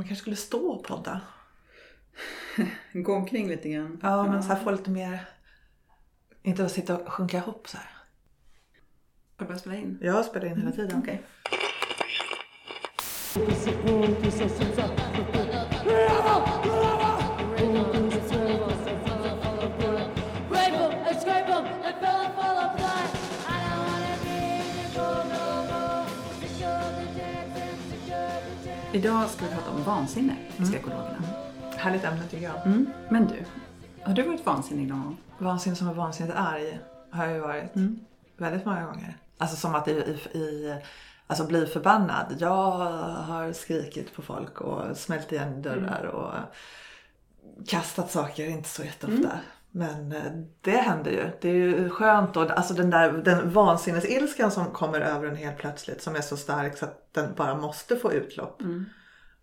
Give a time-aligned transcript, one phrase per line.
[0.00, 1.20] Man kanske skulle stå och podda.
[2.92, 4.00] Gå omkring lite grann.
[4.02, 5.28] Ja, men så här få lite mer...
[6.42, 7.86] Inte att sitta och sjunka ihop så här.
[9.36, 9.98] Har du börjat spela in?
[10.00, 10.98] Jag spelar in hela tiden.
[10.98, 11.22] Okej.
[13.34, 15.49] Rape
[29.00, 31.22] Idag ska vi prata om vansinne i skräckologerna.
[31.76, 32.66] Härligt ämne tycker jag.
[32.66, 32.90] Mm.
[33.08, 33.44] Men du,
[34.02, 35.16] har du varit vansinnig någon gång?
[35.38, 37.72] Vansinnig som är vansinnigt arg har jag ju varit
[38.36, 39.16] väldigt många gånger.
[39.38, 40.76] Alltså som att i, i, i
[41.26, 42.36] alltså bli förbannad.
[42.38, 42.72] Jag
[43.12, 46.34] har skrikit på folk och smält igen dörrar och
[47.68, 49.40] kastat saker, inte så jätteofta.
[49.70, 51.30] Men eh, det händer ju.
[51.40, 55.58] Det är ju skönt och alltså den där den vansinnesilskan som kommer över en helt
[55.58, 58.62] plötsligt som är så stark så att den bara måste få utlopp.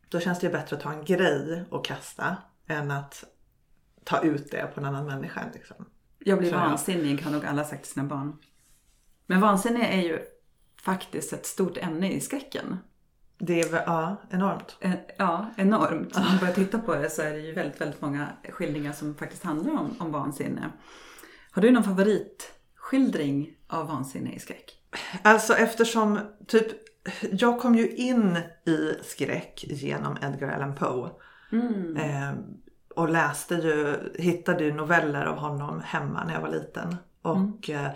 [0.10, 3.24] Då känns det ju bättre att ta en grej och kasta än att
[4.04, 5.42] ta ut det på en annan människa.
[5.54, 5.86] Liksom.
[6.20, 8.38] Jag blir Så vansinnig har nog alla sagt till sina barn.
[9.26, 10.20] Men vansinne är ju
[10.82, 12.78] faktiskt ett stort ämne i skräcken.
[13.40, 14.78] Det är ja, enormt.
[15.18, 16.18] Ja, enormt.
[16.18, 19.16] Om man börjar titta på det så är det ju väldigt, väldigt många skildringar som
[19.16, 20.72] faktiskt handlar om, om vansinne.
[21.52, 24.74] Har du någon favoritskildring av vansinne i skräck?
[25.22, 26.68] Alltså eftersom typ
[27.32, 31.10] jag kom ju in i skräck genom Edgar Allan Poe.
[31.98, 32.34] Eh,
[32.96, 36.96] och läste ju, hittade ju noveller av honom hemma när jag var liten.
[37.22, 37.92] Och eh,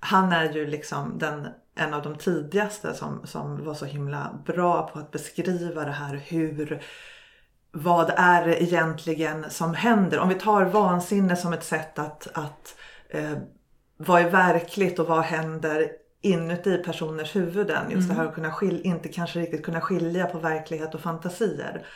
[0.00, 4.90] han är ju liksom den, en av de tidigaste som, som var så himla bra
[4.92, 6.82] på att beskriva det här hur
[7.72, 10.18] vad är det egentligen som händer?
[10.18, 12.76] Om vi tar vansinne som ett sätt att, att
[13.08, 13.32] eh,
[13.96, 15.90] vad är verkligt och vad händer
[16.20, 17.90] inuti personers huvuden?
[17.90, 21.86] Just det här att kunna skil- inte kanske riktigt kunna skilja på verklighet och fantasier.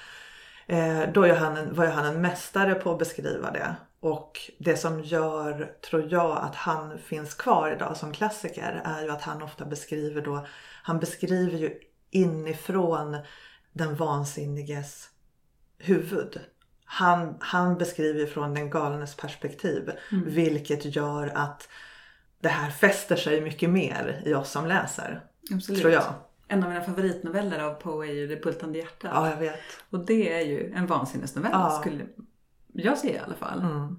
[0.67, 3.77] Eh, då är han en, var han en mästare på att beskriva det.
[4.05, 9.11] Och det som gör, tror jag, att han finns kvar idag som klassiker är ju
[9.11, 10.47] att han ofta beskriver då,
[10.83, 11.79] han beskriver ju
[12.11, 13.17] inifrån
[13.73, 15.09] den vansinniges
[15.79, 16.41] huvud.
[16.85, 19.91] Han, han beskriver från den galnes perspektiv.
[20.27, 21.69] Vilket gör att
[22.41, 25.25] det här fäster sig mycket mer i oss som läser.
[25.55, 25.81] Absolut.
[25.81, 26.15] Tror jag.
[26.49, 29.11] En av mina favoritnoveller av Poe är ju Det bultande hjärtat.
[29.15, 29.61] Ja, jag vet.
[29.91, 31.71] Och det är ju en vansinnesnovell, Ja.
[31.71, 32.05] skulle
[32.83, 33.61] jag säga i alla fall.
[33.61, 33.97] Mm.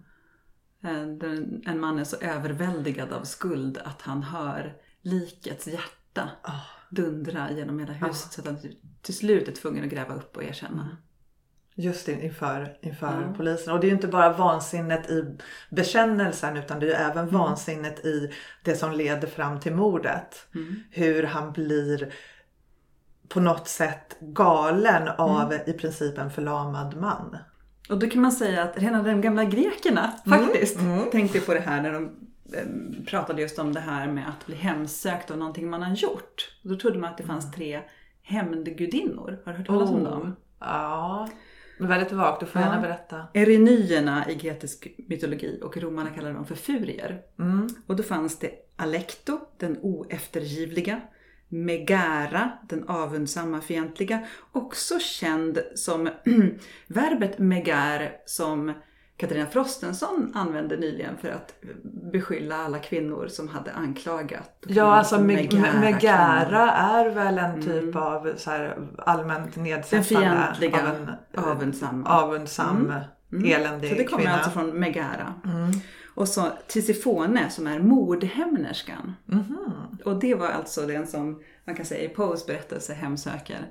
[0.84, 6.62] Eh, där En man är så överväldigad av skuld att han hör likets hjärta Ah.
[6.90, 8.58] dundra genom hela huset så att han
[9.02, 10.98] till- slut är tvungen att gräva upp och erkänna.
[11.76, 13.34] Just in- inför, inför Mm.
[13.34, 13.74] polisen.
[13.74, 15.38] Och det är ju inte bara vansinnet i
[15.72, 18.32] bekännelsen utan det är ju även vansinnet i
[18.64, 20.48] det som leder fram till mordet.
[20.92, 22.14] Hur han blir
[23.30, 27.38] på något sätt galen av i princip en förlamad man.
[27.90, 30.80] Och då kan man säga att redan de gamla grekerna faktiskt
[31.12, 32.04] tänkte på det här när de
[32.54, 36.58] eh, pratade just om det här med att bli hemsökt av någonting man har gjort.
[36.64, 37.82] Då trodde man att det fanns tre
[38.40, 39.42] hämndgudinnor.
[39.46, 40.04] Har du hört talas om Oh.
[40.04, 40.36] dem?
[40.60, 41.30] Ja,
[41.80, 42.40] väldigt vagt.
[42.40, 42.82] Du får gärna Ja.
[42.82, 43.28] berätta.
[43.34, 47.22] Erenyerna i grekisk mytologi och romarna kallade dem för furier.
[47.40, 47.68] Mm.
[47.88, 51.02] Och då fanns det Alekto, den oeftergivliga,
[51.50, 54.20] Megara, den avundsamma fientliga,
[54.52, 56.10] också känd som
[56.88, 58.74] verbet megar som
[59.18, 61.54] Katarina Frostenson använde nyligen för att
[62.12, 64.64] beskylla alla kvinnor som hade anklagat.
[64.68, 70.96] Ja, alltså Meg- Megara är väl en typ av så här allmänt nedsättande fientliga, av
[70.96, 72.10] en eh, avundsamma.
[72.10, 72.94] avundsam,
[73.32, 73.90] eländig Mm.
[73.90, 74.36] Så det kommer kvinna.
[74.36, 75.34] alltså från Megara.
[76.16, 79.16] Och så Tisifone som är mordhämnerskan.
[80.06, 83.68] Och det var alltså den som man kan säga i Poes berättelse hemsöker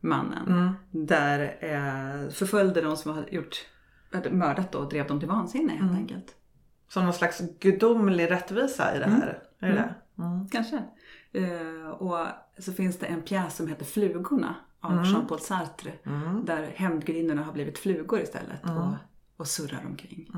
[0.00, 0.48] mannen.
[0.90, 3.66] Där eh, förföljde de som hade gjort
[4.12, 6.34] hade mördat då och drev dem till vansinne helt enkelt.
[6.88, 9.42] Som någon slags gudomlig rättvisa i det här.
[9.60, 10.22] Är det det?
[10.22, 10.48] Mm.
[10.48, 10.82] Kanske.
[11.32, 12.26] Eh, och
[12.58, 15.92] så finns det en pjäs som heter Flugorna av Jean-Paul Sartre.
[16.44, 18.94] Där hämndgudinnorna har blivit flugor istället och,
[19.36, 20.30] och surrar omkring.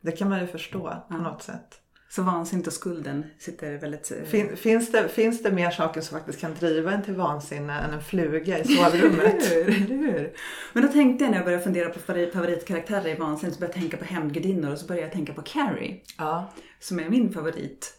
[0.00, 1.80] Det kan man ju förstå på något sätt.
[2.08, 4.12] Så vansinnet och skulden sitter väldigt...
[4.12, 7.80] eh, Fin, finns, det, finns det mer saker som faktiskt kan driva en till vansinne
[7.80, 9.42] än en fluga i sovrummet?
[9.90, 10.32] hur?
[10.72, 13.78] Men då tänkte jag när jag började fundera på favorit- favoritkaraktärer i vansinne så började
[13.78, 16.00] jag tänka på hämndgudinnor och så började jag tänka på Carrie.
[16.18, 16.52] ja.
[16.80, 17.98] Som är min favorit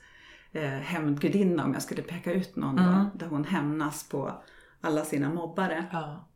[0.52, 3.10] eh, hämndgudinna om jag skulle peka ut någon då.
[3.16, 4.44] Där hon hämnas på
[4.82, 6.30] alla sina mobbare ja.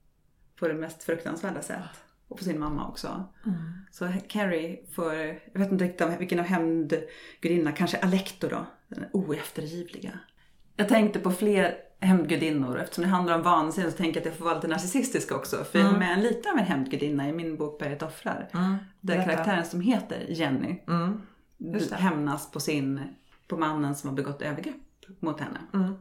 [0.60, 1.78] på det mest fruktansvärda sätt.
[2.32, 3.24] Och på sin mamma också.
[3.92, 5.14] Så Carrie får,
[5.54, 8.66] jag vet inte riktigt vilken av hämndgudinnorna, kanske Alekto då.
[8.88, 10.20] Den oeftergivliga.
[10.76, 12.80] Jag tänkte på fler hämndgudinnor.
[12.80, 15.64] Eftersom det handlar om vansinne så tänker jag att jag får vara lite narcissistisk också.
[15.64, 18.50] För jag är med lite av en hämndgudinna i min bok Berget offrar.
[18.52, 19.24] Där Berätta.
[19.24, 21.22] karaktären som heter Jenny Mm.
[21.92, 23.02] Hämnas på sin,
[23.48, 24.76] på mannen som har begått övergrepp
[25.20, 25.60] mot henne.
[25.74, 25.94] Mm.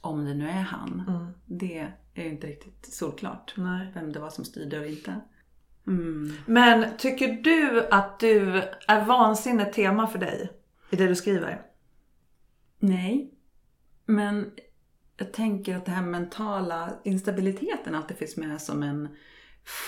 [0.00, 1.04] Om det nu är han.
[1.08, 1.26] Mm.
[1.46, 3.54] Det är ju inte riktigt solklart.
[3.56, 3.90] Nej.
[3.94, 5.20] Vem det var som styrde och inte.
[5.90, 6.32] Mm.
[6.46, 10.52] Men tycker du att du är vansinne ett tema för dig
[10.90, 11.62] i det du skriver?
[12.78, 13.30] Nej.
[14.06, 14.50] Men
[15.16, 19.08] jag tänker att den här mentala instabiliteten alltid finns med som en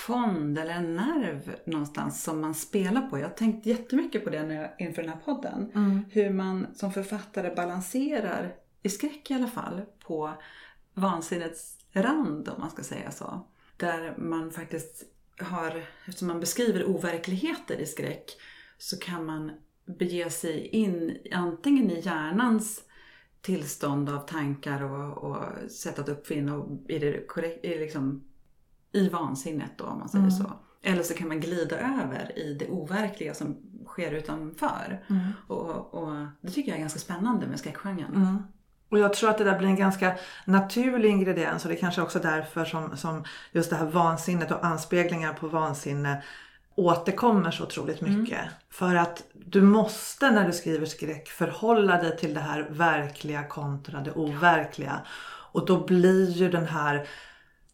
[0.07, 3.19] fond eller en nerv någonstans som man spelar på.
[3.19, 5.71] Jag har tänkt jättemycket på det när jag, inför den här podden.
[6.11, 10.33] Hur man som författare balanserar, i skräck i alla fall, på
[10.95, 13.47] vansinnets rand om man ska säga så.
[13.77, 15.12] Där man faktiskt
[15.43, 18.31] har, eftersom man beskriver overkligheter i skräck,
[18.79, 19.51] så kan man
[19.99, 22.81] bege sig in antingen i hjärnans
[23.41, 28.25] tillstånd av tankar och, och sätt att uppfinna och i, det korrekt, i, liksom,
[28.93, 30.53] i vansinnet då om man säger så.
[30.83, 33.57] Eller så kan man glida över i det overkliga som
[33.87, 35.05] sker utanför.
[35.47, 38.13] Och, och det tycker jag är ganska spännande med skräckgenren.
[38.93, 42.03] Och jag tror att det där blir en ganska naturlig ingrediens och det är kanske
[42.03, 46.23] också därför som, som just det här vansinnet och anspeglingar på vansinne
[46.75, 48.41] återkommer så otroligt mycket.
[48.71, 54.01] För att du måste när du skriver skräck förhålla dig till det här verkliga kontra
[54.01, 55.01] det overkliga.
[55.53, 57.07] Och då blir ju den här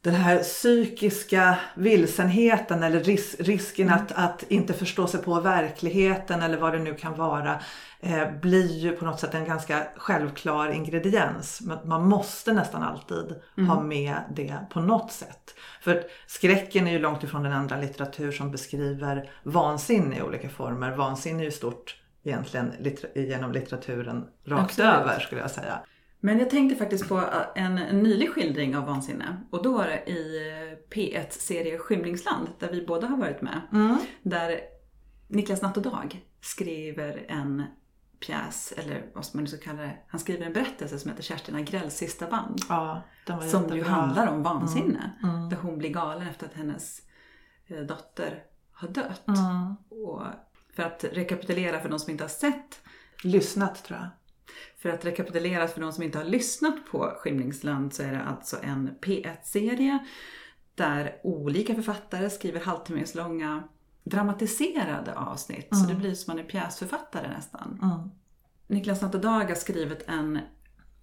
[0.03, 6.59] den här psykiska vilsenheten eller ris risken att, att inte förstå sig på verkligheten eller
[6.59, 7.61] vad det nu kan vara
[8.01, 11.61] eh, blir ju på något sätt en ganska självklar ingrediens.
[11.61, 13.35] Men man måste nästan alltid
[13.69, 15.55] ha med det på något sätt.
[15.81, 20.97] För skräcken är ju långt ifrån den andra litteratur som beskriver vansinne i olika former.
[20.97, 24.95] Vansinne är ju stort egentligen litter genom litteraturen rakt Absolut.
[24.95, 25.81] över skulle jag säga.
[26.21, 27.25] Men jag tänkte faktiskt på
[27.55, 29.41] en, en nylig skildring av vansinne.
[29.51, 30.53] Och då var det i
[30.91, 33.61] P1-serie Skymningsland, där vi båda har varit med.
[34.23, 34.61] Där
[35.29, 37.63] Niklas Natt och Dag skriver en
[38.21, 39.97] pjäs, eller vad man nu ska kalla det.
[40.09, 42.61] Han skriver en berättelse som heter Kerstin Agrells sista band.
[42.69, 43.03] Ja,
[43.51, 45.13] Som ju handlar om vansinne.
[45.51, 47.03] Där hon blir galen efter att hennes
[47.67, 48.43] eh, dotter
[48.73, 49.29] har dött.
[49.29, 49.75] Mm.
[50.05, 50.23] Och
[50.77, 52.81] för att rekapitulera för de som inte har sett
[53.23, 54.09] Lyssnat tror jag.
[54.79, 58.57] För att rekapitulera för de som inte har lyssnat på Skymningsland så är det alltså
[58.63, 59.99] en P1-serie
[60.75, 63.63] där olika författare skriver halvtimmeslånga
[64.05, 65.69] dramatiserade avsnitt.
[65.77, 67.79] Så det blir som man är pjäsförfattare nästan.
[67.83, 68.11] Mm.
[68.67, 70.39] Niklas Natt och Dag har skrivit en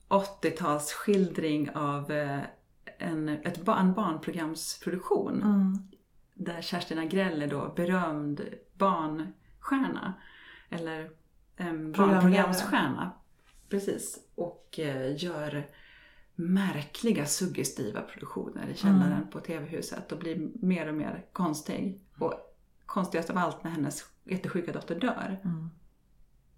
[0.10, 2.40] 80-talsskildring av eh,
[2.98, 5.44] en, ett, en barnprogramsproduktion.
[6.34, 8.42] Där Kerstin Agrell är då berömd
[8.74, 10.14] barnstjärna.
[10.70, 11.10] Eller
[11.58, 13.12] en barnprogramsstjärna.
[13.70, 14.20] Precis.
[14.36, 15.68] Och eh, gör
[16.36, 22.02] märkliga suggestiva produktioner i källaren på TV-huset och blir mer och mer konstig.
[22.20, 22.34] Och
[22.86, 25.40] konstigast av allt när hennes jättesjuka dotter dör.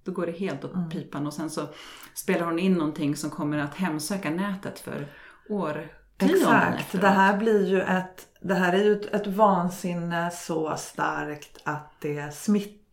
[0.03, 1.67] Då går det helt åt pipan och sen så
[2.13, 5.07] spelar hon in någonting som kommer att hemsöka nätet för
[5.49, 7.01] årtionden Exakt, efteråt.
[7.01, 11.91] det här blir ju ett, det här är ju ett, ett vansinne så starkt att
[11.99, 12.86] det smittar.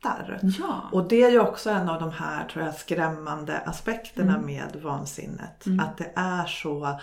[0.58, 0.88] Ja.
[0.92, 5.64] Och det är ju också en av de här tror jag skrämmande aspekterna med vansinnet.
[5.80, 7.00] Att det är så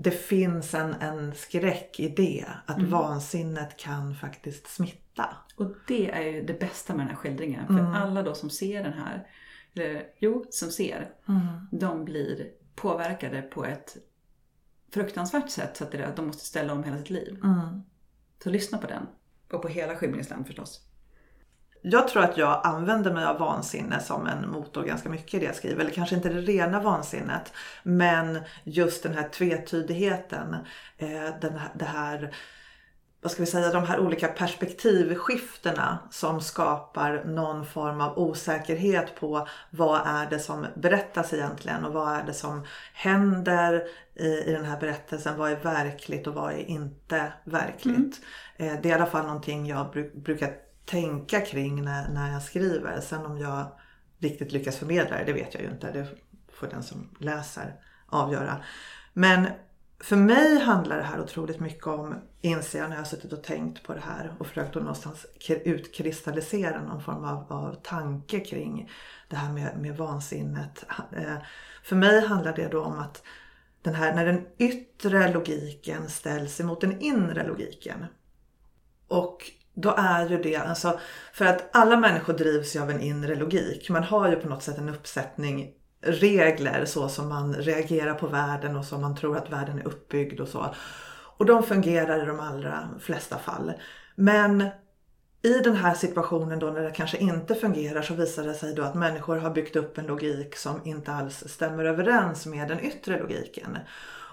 [0.00, 2.46] det finns en, en skräck i det.
[2.66, 5.36] Att vansinnet kan faktiskt smitta.
[5.56, 7.66] Och det är ju det bästa med den här skildringen.
[7.66, 9.26] För alla då som ser den här,
[9.74, 11.10] eller jo, som ser,
[11.70, 13.96] de blir påverkade på ett
[14.94, 17.38] fruktansvärt sätt så att det, att de måste ställa om hela sitt liv.
[18.42, 19.06] Så lyssna på den.
[19.52, 20.87] Och på hela Skymningsland förstås.
[21.82, 25.44] Jag tror att jag använder mig av vansinne som en motor ganska mycket i det
[25.46, 25.80] jag skriver.
[25.80, 27.52] Eller kanske inte det rena vansinnet.
[27.82, 30.56] Men just den här tvetydigheten.
[30.98, 32.34] Eh, den här, det här,
[33.20, 39.48] vad ska vi säga, de här olika perspektivskiftena som skapar någon form av osäkerhet på
[39.70, 43.82] vad är det som berättas egentligen och vad är det som händer
[44.14, 45.38] i, i den här berättelsen.
[45.38, 48.20] Vad är verkligt och vad är inte verkligt.
[48.56, 52.42] Eh, det är i alla fall någonting jag bru- brukar tänka kring när, när jag
[52.42, 53.00] skriver.
[53.00, 53.66] Sen om jag
[54.18, 55.92] riktigt lyckas förmedla det, det vet jag ju inte.
[55.92, 56.08] Det
[56.52, 57.74] får den som läser
[58.06, 58.64] avgöra.
[59.12, 59.46] Men
[60.00, 63.42] för mig handlar det här otroligt mycket om, inser jag när jag har suttit och
[63.42, 65.26] tänkt på det här och försökt att någonstans
[65.64, 68.90] utkristallisera någon form av, av tanke kring
[69.28, 70.84] det här med, med vansinnet.
[71.16, 71.36] Eh,
[71.82, 73.22] för mig handlar det då om att
[73.82, 78.06] den här, när den yttre logiken ställs emot den inre logiken.
[79.08, 79.50] Och
[79.82, 80.98] då är ju det, alltså,
[81.32, 83.90] för att alla människor drivs ju av en inre logik.
[83.90, 88.76] Man har ju på något sätt en uppsättning regler så som man reagerar på världen
[88.76, 90.74] och som man tror att världen är uppbyggd och så.
[91.38, 93.72] Och de fungerar i de allra flesta fall.
[94.16, 94.64] Men
[95.42, 98.82] i den här situationen då när det kanske inte fungerar så visar det sig då
[98.82, 103.18] att människor har byggt upp en logik som inte alls stämmer överens med den yttre
[103.18, 103.78] logiken.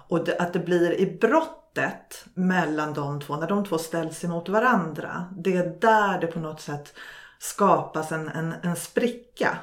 [0.08, 4.24] Och det, att det blir i brott brottet mellan de två, när de två ställs
[4.24, 5.26] emot varandra.
[5.38, 6.94] Det är där det på något sätt
[7.40, 9.58] skapas en, en, en spricka.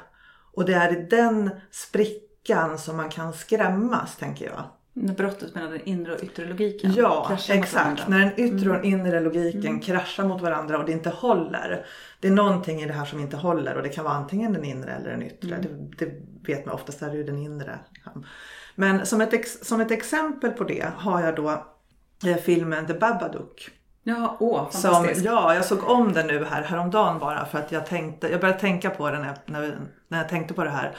[0.53, 4.63] Och det är i den sprickan som man kan skrämmas tänker jag.
[4.95, 8.07] När brottet mellan den inre och yttre logiken Ja, exakt.
[8.07, 11.85] När den yttre och den inre logiken kraschar mot varandra och det inte håller.
[12.19, 14.63] Det är någonting i det här som inte håller och det kan vara antingen den
[14.63, 15.57] inre eller den yttre.
[15.61, 16.11] Det, det
[16.47, 17.79] vet man oftast är det ju den inre.
[18.75, 21.72] Men som ett, som ett exempel på det har jag då
[22.43, 23.69] filmen The Babadook.
[24.03, 27.85] Ja, åh, Som, ja, jag såg om den nu här häromdagen bara för att jag
[27.85, 29.77] tänkte, jag började tänka på den när, när,
[30.07, 30.95] när jag tänkte på det här.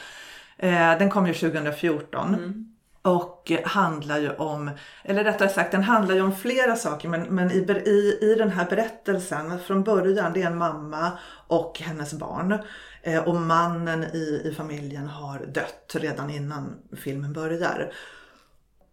[0.57, 2.71] Eh, den kom ju 2014.
[3.02, 4.71] Och handlar ju om,
[5.02, 8.50] eller rättare sagt den handlar ju om flera saker men, men i, i, i den
[8.50, 11.12] här berättelsen från början det är en mamma
[11.47, 12.59] och hennes barn.
[13.02, 17.93] Eh, och mannen i, i familjen har dött redan innan filmen börjar.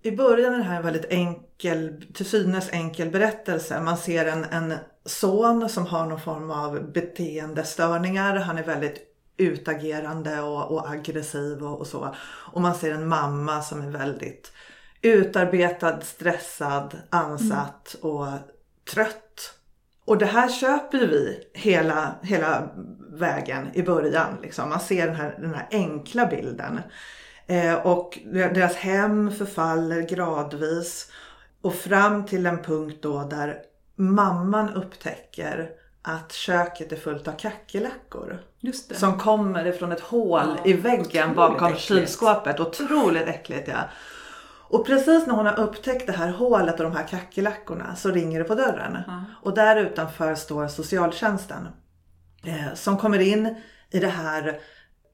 [0.03, 3.81] I början är det här en väldigt enkel, till synes enkel berättelse.
[3.81, 4.73] Man ser en, en
[5.05, 8.35] son som har någon form av beteendestörningar.
[8.35, 12.15] Han är väldigt utagerande och, och aggressiv och, och så.
[12.53, 14.51] Och man ser en mamma som är väldigt
[15.01, 18.27] utarbetad, stressad, ansatt och
[18.93, 19.53] trött.
[20.05, 22.69] Och det här köper ju vi hela, hela
[23.11, 24.37] vägen i början.
[24.41, 24.69] Liksom.
[24.69, 26.79] Man ser den här, den här enkla bilden.
[27.47, 31.11] Eh, och deras hem förfaller gradvis.
[31.61, 33.57] Och fram till en punkt då där
[33.95, 35.69] mamman upptäcker
[36.01, 38.39] att köket är fullt av kackerlackor.
[38.91, 41.81] Som kommer ifrån ett hål Ja, i väggen bakom äckligt.
[41.81, 42.59] kylskåpet.
[42.59, 43.77] Otroligt äckligt ja.
[44.67, 48.39] Och precis när hon har upptäckt det här hålet och de här kackerlackorna så ringer
[48.39, 48.97] det på dörren.
[49.07, 49.23] Ja.
[49.41, 51.67] Och där utanför står socialtjänsten.
[52.43, 53.55] Eh, som kommer in
[53.91, 54.59] i det här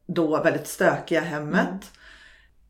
[0.07, 1.67] då väldigt stökiga hemmet.
[1.67, 1.79] Mm.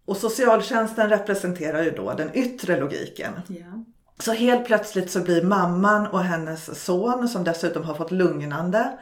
[0.08, 3.34] Och socialtjänsten representerar ju då den yttre logiken.
[3.48, 3.84] Ja.
[4.20, 8.98] Så helt plötsligt så blir mamman och hennes son som dessutom har fått lugnande.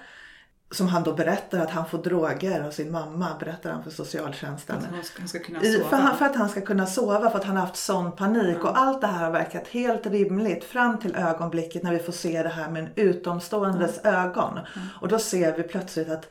[0.72, 4.76] Som han då berättar att han får droger av sin mamma berättar han för socialtjänsten.
[4.76, 4.86] Att
[5.20, 5.90] han ska, kunna sova.
[5.90, 8.64] för, han, för att han ska kunna sova för att han har haft sån panik
[8.64, 12.44] och allt det här har verkat helt rimligt fram till ögonblicket när vi får se
[12.44, 14.60] det här med en utomståendes ögon.
[15.02, 16.30] Och då ser vi plötsligt att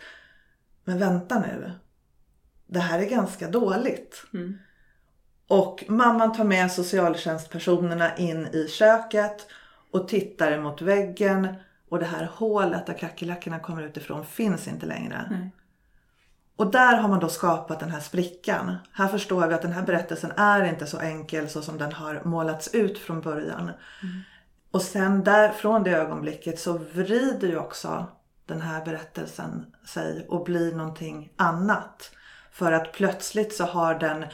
[0.84, 1.72] men vänta nu.
[2.74, 4.24] Det här är ganska dåligt.
[4.34, 4.58] Mm.
[5.48, 9.46] Och mamman tar med socialtjänstpersonerna in i köket
[9.90, 11.48] och tittar emot väggen
[11.88, 15.28] och det här hålet där kackerlackorna kommer utifrån finns inte längre.
[15.30, 15.50] Nej.
[16.56, 18.76] Och där har man då skapat den här sprickan.
[18.92, 22.22] Här förstår vi att den här berättelsen är inte så enkel så som den har
[22.24, 23.70] målats ut från början.
[24.70, 28.06] Och sen där, från det ögonblicket så vrider ju också
[28.46, 32.10] den här berättelsen sig och blir någonting annat.
[32.54, 34.24] För att plötsligt så har den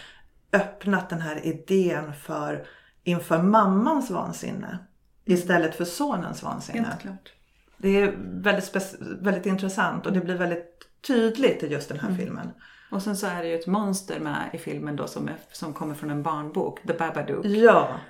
[0.52, 2.66] öppnat den här idén för
[3.04, 4.78] inför mammans vansinne
[5.24, 6.88] istället för sonens vansinne.
[6.88, 7.32] Helt klart.
[7.78, 12.18] Det är väldigt, väldigt intressant och det blir väldigt tydligt i just den här Mm.
[12.20, 12.50] filmen.
[12.90, 15.74] Och sen så är det ju ett monster med i filmen då som, är, som
[15.74, 17.46] kommer från en barnbok, The Babadook.
[17.46, 18.00] Ja,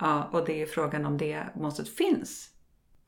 [0.00, 2.48] Ja, och det är frågan om det monstret finns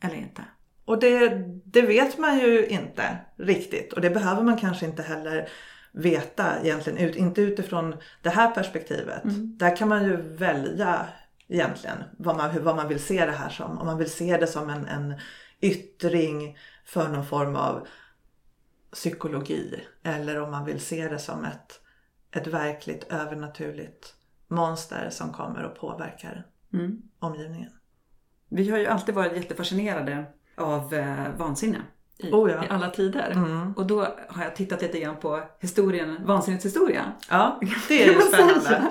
[0.03, 0.43] eller inte.
[0.85, 1.29] och det,
[1.65, 5.49] det vet man ju inte riktigt och det behöver man kanske inte heller
[5.93, 9.23] veta egentligen, ut, inte utifrån det här perspektivet.
[9.59, 11.07] Där kan man ju välja
[11.49, 13.79] egentligen vad man, vad man vill se det här som.
[13.79, 15.15] Om man vill se det som en, en
[15.61, 17.87] yttring för någon form av
[18.93, 21.81] psykologi eller om man vill se det som ett,
[22.31, 24.15] ett verkligt övernaturligt
[24.49, 27.03] monster som kommer och påverkar Mm.
[27.19, 27.71] omgivningen.
[28.49, 30.25] Vi har ju alltid varit jättefascinerade
[30.57, 31.83] av eh, vansinne.
[32.25, 32.65] I, Oh ja.
[32.65, 33.31] I alla tider.
[33.31, 33.73] Mm.
[33.77, 37.13] Och då har jag tittat lite grann på historien, vansinnets historia.
[37.29, 38.87] Ja, det är ju spännande.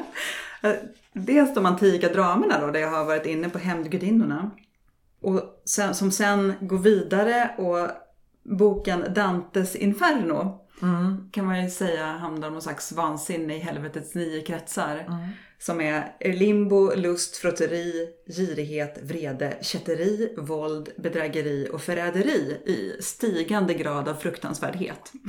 [0.62, 0.74] Eh,
[1.13, 4.51] Dels de antika dramerna då, där jag har varit inne på hämndgudinnorna.
[5.21, 7.88] Och sen, som sen går vidare och
[8.43, 11.29] boken Dantes Inferno Mm.
[11.31, 14.95] kan man ju säga handlar om någon slags vansinne i helvetets nio kretsar.
[15.07, 15.27] Mm.
[15.59, 18.07] Som är limbo, lust, frotteri,
[18.38, 25.12] girighet, vrede, kätteri, våld, bedrägeri och förräderi i stigande grad av fruktansvärdhet.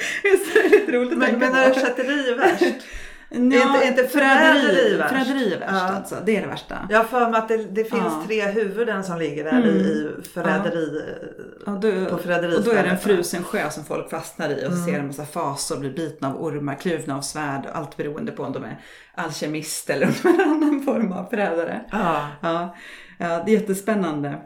[0.22, 1.80] Visst är det lite roligt att Men tänka på?
[1.80, 2.64] kätteri är värst?
[3.30, 5.14] inte- inte förräderi värst.
[5.14, 5.80] Förräderi är värst Ja.
[5.80, 6.16] alltså.
[6.26, 6.88] Det är det värsta.
[6.90, 8.22] Jag har för mig att det, det finns Ja.
[8.26, 11.02] tre huvuden som ligger där i, i förräderi.
[11.66, 14.66] Ja, då, På förräderi och då är det en frusen sjö som folk fastnar i
[14.66, 17.66] och så ser en massa fasor, blir bitna av ormar, kluvna av svärd.
[17.72, 18.80] Allt beroende på om de är
[19.14, 21.80] alkemist eller om de är annan form av förrädare.
[21.92, 22.28] Ja.
[22.42, 22.76] Ja,
[23.18, 24.38] ja, det är jättespännande.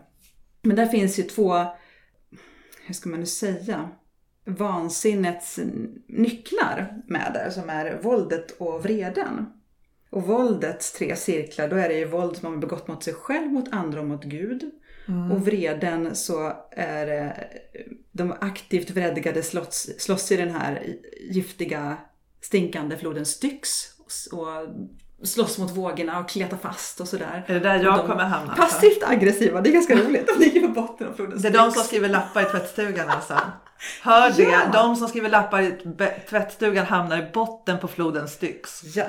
[0.62, 1.54] Men där finns ju två,
[2.86, 3.88] hur ska man nu säga,
[4.46, 5.58] vansinnets
[6.08, 9.46] nycklar med där som är våldet och vreden.
[10.10, 13.14] Och våldets tre cirklar, då är det ju våld som man har begått mot sig
[13.14, 14.70] själv, mot andra och mot Gud.
[15.32, 17.48] Och vreden så är det
[18.12, 20.82] de aktivt vredgade slåss, slåss i den här
[21.30, 21.96] giftiga,
[22.40, 23.68] stinkande floden Styx
[24.32, 27.44] och slåss mot vågorna och kletar fast och sådär.
[27.48, 28.54] Är det där jag de- kommer hamna?
[28.54, 30.26] Passivt aggressiva, det är ganska roligt.
[30.26, 31.64] De ligger på botten av floden Det är Styx.
[31.64, 33.34] de som skriver lappar i tvättstugan alltså.
[34.02, 34.42] Hör det?
[34.42, 34.60] Ja.
[34.72, 35.76] De som skriver lappar i
[36.28, 38.82] tvättstugan hamnar i botten på floden Styx.
[38.96, 39.04] Ja.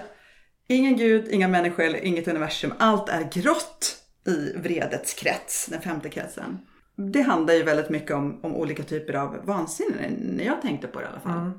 [0.68, 2.74] Ingen gud, inga människor inget universum.
[2.80, 6.60] Allt är grått i vredets krets, den femte kretsen.
[6.96, 11.00] Det handlar ju väldigt mycket om, om olika typer av vansinne, när jag tänkte på
[11.00, 11.52] det i alla fall.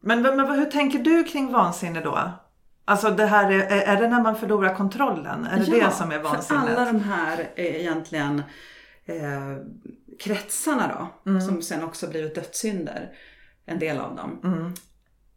[0.00, 2.18] Men, men, men hur tänker du kring vansinne då?
[2.84, 5.46] Alltså det här är, är det när man förlorar kontrollen?
[5.46, 6.62] Är det det som är För vansinnet?
[6.62, 8.42] alla de här är egentligen
[9.08, 9.56] eh,
[10.18, 10.88] kretsarna
[11.24, 11.40] då, Mm.
[11.40, 13.12] som sen också blivit dödssynder,
[13.66, 14.72] en del av dem, Mm.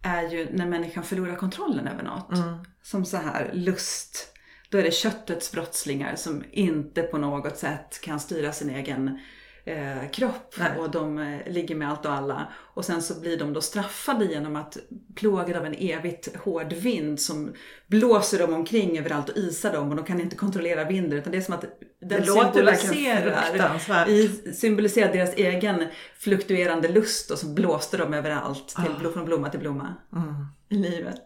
[0.01, 2.37] är ju när människan förlorar kontrollen över något.
[2.37, 2.65] Mm.
[2.83, 4.27] Som så här lust.
[4.69, 9.19] Då är det köttets brottslingar som inte på något sätt kan styra sin egen
[9.65, 10.80] eh, kropp Nej.
[10.80, 12.48] och de eh, ligger med allt och alla.
[12.74, 14.77] Och sen så blir de då straffade genom att
[15.15, 17.53] plågade av en evigt hård vind som
[17.88, 21.38] blåser dem omkring överallt och isar dem och de kan inte kontrollera vinden utan det
[21.38, 21.65] är som att
[22.01, 25.88] den Det symboliserar, i, symboliserar deras egen
[26.18, 29.12] fluktuerande lust och så blåste de överallt till, Ah.
[29.13, 30.46] från blomma till blomma Mm.
[30.70, 31.22] i livet.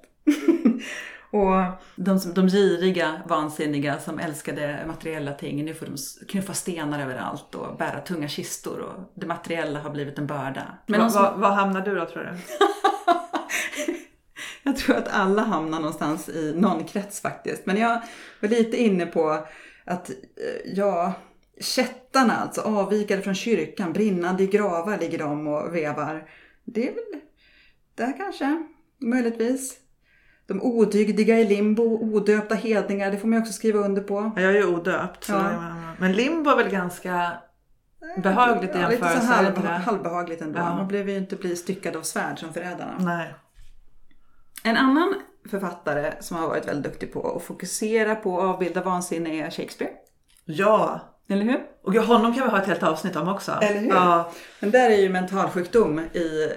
[1.36, 1.66] Och
[1.96, 7.78] de, de giriga, vansinniga som älskade materiella ting, nu får de knuffa stenar överallt och
[7.78, 10.78] bära tunga kistor och det materiella har blivit en börda.
[10.88, 12.38] Men de som, vad hamnar du då tror du?
[14.64, 17.66] jag tror att alla hamnar någonstans i någon krets faktiskt.
[17.66, 18.02] Men jag
[18.40, 19.48] var lite inne på
[19.86, 20.16] att, eh,
[20.66, 21.14] ja,
[21.62, 26.30] kättarna alltså, avvikade från kyrkan, brinnande i gravar ligger de och vevar.
[26.66, 27.22] Det är väl
[27.96, 28.68] där kanske,
[29.02, 29.85] möjligtvis.
[30.48, 34.32] De odygdiga i limbo, odöpta hedningar, det får man ju också skriva under på.
[34.36, 35.30] Jag är ju odöpt.
[35.30, 35.36] Ja.
[35.36, 37.32] det- Men limbo är väl ganska
[38.24, 39.34] behagligt i Ja, lite så jämförelse?
[39.34, 40.60] halv, är halvbehagligt ändå.
[40.60, 40.76] Ja.
[40.76, 42.96] Man behöver ju inte bli styckad av svärd som förrädarna.
[43.00, 43.34] Nej.
[44.64, 45.14] En annan
[45.50, 49.92] författare som har varit väldigt duktig på att fokusera på och avbilda vansinne är Shakespeare.
[50.46, 51.00] Ja.
[51.30, 51.60] Eller hur?
[51.84, 53.52] Och honom kan vi ha ett helt avsnitt om också.
[53.62, 53.88] Eller hur?
[53.90, 54.32] Ja.
[54.60, 56.50] Men där är ju mentalsjukdom i,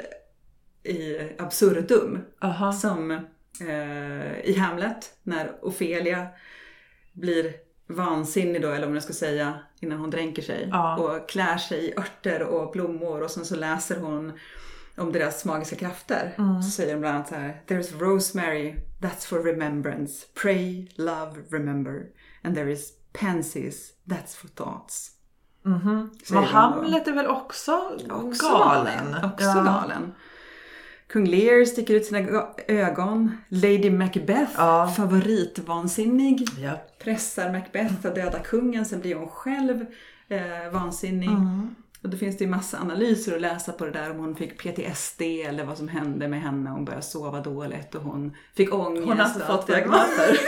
[0.83, 2.19] i absurdum.
[2.43, 2.73] Aha.
[2.73, 3.19] Som
[3.61, 6.27] eh, i Hamlet när Ofelia
[7.13, 7.53] blir
[7.87, 10.69] vansinnig då, eller om jag ska säga, innan hon dränker sig.
[10.73, 10.97] Ja.
[10.97, 14.33] Och klär sig i örter och blommor och sen så läser hon
[14.97, 16.35] om deras magiska krafter.
[16.65, 17.63] Så säger de bland annat så här.
[17.67, 20.27] There's rosemary, that's for remembrance.
[20.43, 22.03] Pray, love, remember.
[22.43, 25.11] And there is pansies, that's for thoughts.
[25.63, 26.41] Men de då.
[26.41, 29.15] Hamlet är väl också, Också galen?
[29.25, 29.55] Också Ja.
[29.65, 30.13] galen.
[31.09, 33.33] Kung Lear sticker ut sina ögon.
[33.49, 34.93] Lady Macbeth, Ja.
[34.97, 36.47] favoritvansinnig.
[36.59, 36.71] Ja.
[37.05, 39.87] Pressar Macbeth att döda kungen, sen blir hon själv
[40.29, 41.29] eh, vansinnig.
[41.29, 41.75] Mm.
[42.03, 44.63] Och då finns det ju massa analyser att läsa på det där om hon fick
[44.63, 46.71] PTSD eller vad som hände med henne.
[46.71, 49.07] Hon började sova dåligt och hon fick ångest.
[49.07, 50.29] Hon har alltså fått diagnoser.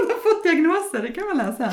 [0.00, 1.72] hon har fått diagnoser, det kan man läsa.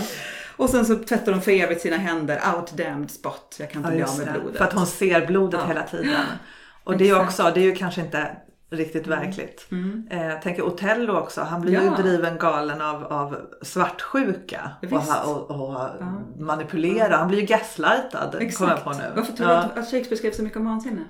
[0.58, 2.39] Och sen så tvättar hon för evigt sina händer.
[2.56, 3.56] Out damned spot.
[3.60, 4.39] Jag kan inte Ja, bli av med det.
[4.39, 4.58] blodet.
[4.58, 5.67] För att hon ser blodet Ja.
[5.67, 6.10] hela tiden.
[6.84, 7.30] Och det är ju Exakt.
[7.39, 8.38] också, det är ju kanske inte
[8.70, 9.67] riktigt verkligt.
[10.10, 11.82] Eh, jag tänker Otello också, han blir Ja.
[11.84, 14.72] ju driven galen av, av svartsjuka.
[14.82, 15.12] Och, Visst.
[15.12, 15.89] ha- och, och
[16.39, 19.04] manipulera, han blir ju gaslightad jag på nu.
[19.15, 19.70] Varför tror ja.
[19.76, 21.02] du att- Shakespeare skrev så mycket om vansinne?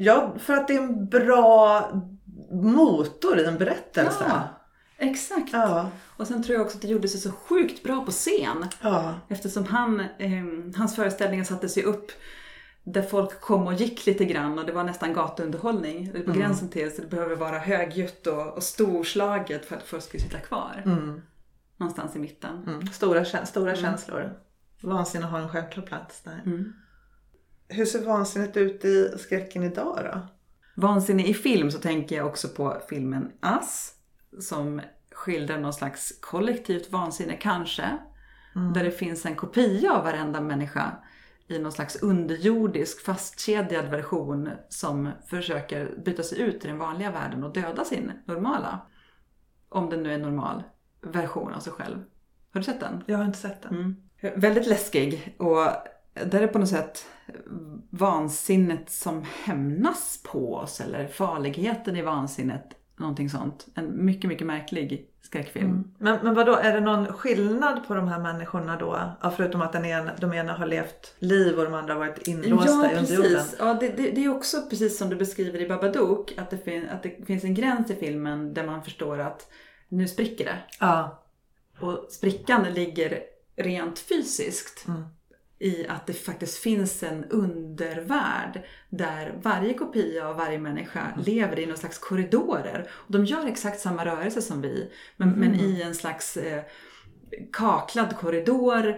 [0.00, 1.82] ja, för att det är en bra
[2.52, 4.24] motor i en berättelse.
[4.28, 4.42] Ja,
[4.98, 5.52] exakt.
[5.52, 5.88] Ja.
[6.16, 8.66] Och sen tror jag också att det gjorde sig så sjukt bra på scen.
[8.82, 9.14] ja.
[9.28, 12.10] Eftersom han, eh, hans föreställningar satte sig upp
[12.92, 16.10] där folk kom och gick lite grann och det var nästan gatuunderhållning.
[16.12, 20.02] Det på gränsen till så det behöver vara högljutt och, och storslaget för att folk
[20.02, 20.82] ska sitta kvar.
[20.84, 21.20] Mm.
[21.76, 22.64] Någonstans i mitten.
[22.66, 22.86] Mm.
[22.86, 24.38] Stora, stora känslor.
[24.82, 26.42] Vansinne har en självklar plats där.
[26.46, 26.72] Mm.
[27.68, 30.20] Hur ser vansinnet ut i skräcken idag då?
[30.82, 33.92] Vansinne i film så tänker jag också på filmen Us.
[34.40, 34.80] Som
[35.12, 37.98] skildrar någon slags kollektivt vansinne kanske.
[38.74, 40.92] Där det finns en kopia av varenda människa
[41.48, 47.44] i någon slags underjordisk fastkedjad version som försöker byta sig ut i den vanliga världen
[47.44, 48.86] och döda sin normala.
[49.68, 50.62] om den nu är normal,
[51.00, 51.98] version av sig själv.
[52.52, 53.04] Har du sett den?
[53.06, 53.74] Jag har inte sett den.
[53.74, 54.40] Mm.
[54.40, 55.66] Väldigt läskig och
[56.26, 57.06] där är på något sätt
[57.90, 62.64] vansinnet som hämnas på oss eller farligheten i vansinnet,
[62.96, 63.66] någonting sånt.
[63.74, 65.90] En mycket, mycket märklig skräckfilm.
[65.98, 69.00] Men, men vadå, är det någon skillnad på de här människorna då?
[69.22, 72.28] Ja, förutom att den ena, de ena har levt liv och de andra har varit
[72.28, 73.32] inlåsta Ja, i underjorden.
[73.32, 73.56] precis.
[73.58, 76.88] Ja, det, det, det är också precis som du beskriver i Babadook, att det, fin,
[76.88, 79.50] att det finns en gräns i filmen där man förstår att
[79.88, 80.58] nu spricker det.
[80.80, 81.22] Ja.
[81.80, 83.20] Och sprickan ligger
[83.56, 85.02] rent fysiskt Mm.
[85.60, 91.24] I att det faktiskt finns en undervärld där varje kopia av varje människa Mm.
[91.24, 92.90] lever i någon slags korridorer.
[92.92, 95.40] Och de gör exakt samma rörelse som vi, men, Mm.
[95.40, 96.62] men i en slags eh,
[97.52, 98.96] kaklad korridor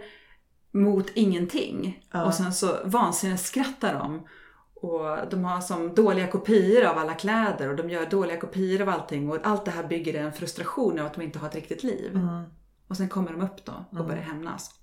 [0.73, 2.05] mot ingenting.
[2.12, 2.25] Ja.
[2.25, 4.27] Och sen så vansinnigt skrattar de.
[4.75, 8.88] Och de har som dåliga kopior av alla kläder och de gör dåliga kopior av
[8.88, 9.31] allting.
[9.31, 12.11] Och allt det här bygger en frustration av att de inte har ett riktigt liv.
[12.14, 12.42] Mm.
[12.88, 14.80] Och sen kommer de upp då och börjar hämnas.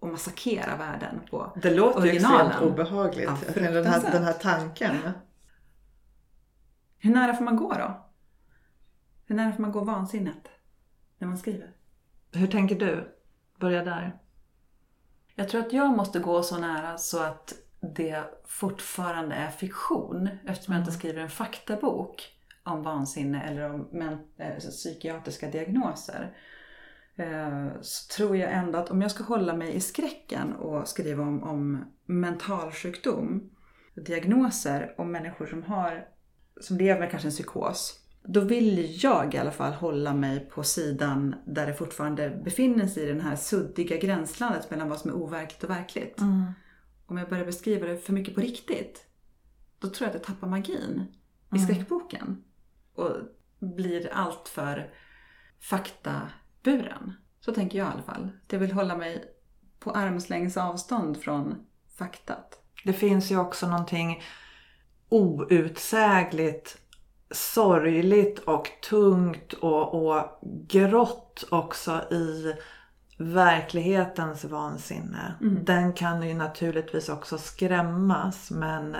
[0.00, 2.46] Och massakera världen på Det låter ju originalen.
[2.46, 3.30] extremt obehagligt.
[3.46, 4.96] Ja, den, här, den här tanken.
[6.98, 8.06] Hur nära får man gå då?
[9.26, 10.48] Hur nära får man gå vansinnet
[11.18, 11.70] när man skriver?
[12.32, 13.16] Hur tänker du?
[13.58, 14.18] Börja där.
[15.34, 20.74] Jag tror att jag måste gå så nära så att det fortfarande är fiktion eftersom
[20.74, 22.34] jag inte skriver en faktabok
[22.64, 26.36] om vansinne eller om men, eh, psykiatriska diagnoser.
[27.18, 31.22] Eh, Så tror jag ändå att om jag ska hålla mig i skräcken och skriva
[31.22, 33.50] om, om mentalsjukdom,
[33.94, 36.04] diagnoser om människor som har
[36.60, 38.00] som lever med kanske en psykos.
[38.22, 43.02] Då vill jag i alla fall hålla mig på sidan där det fortfarande befinner sig
[43.02, 46.20] i den här suddiga gränslandet mellan vad som är overkligt och verkligt.
[47.06, 49.06] Om jag börjar beskriva det för mycket på riktigt,
[49.78, 51.04] då tror jag att jag tappar magin
[51.54, 52.44] i skräckboken.
[52.94, 53.10] Och
[53.58, 54.90] blir allt för
[56.64, 57.12] faktaburen.
[57.40, 58.30] Så tänker jag i alla fall.
[58.48, 59.24] Jag vill hålla mig
[59.78, 61.54] på armslängds avstånd från
[61.98, 62.62] faktat.
[62.84, 64.22] Det finns ju också någonting
[65.08, 66.78] outsägligt
[67.30, 72.54] sorgligt och tungt och, och grått också i
[73.18, 75.34] verklighetens vansinne.
[75.40, 78.96] Den kan ju naturligtvis också skrämmas men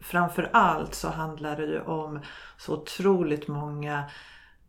[0.00, 2.20] framför allt så handlar det ju om
[2.58, 4.04] så otroligt många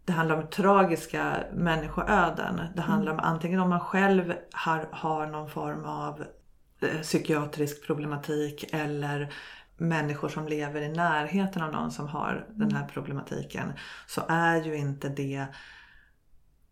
[0.09, 2.61] det handlar om tragiska människoöden.
[2.75, 6.25] Det handlar om antingen om man själv har, har någon form av
[6.81, 9.33] eh, psykiatrisk problematik eller
[9.77, 13.73] människor som lever i närheten av någon som har den här problematiken.
[14.07, 15.45] Så är ju inte det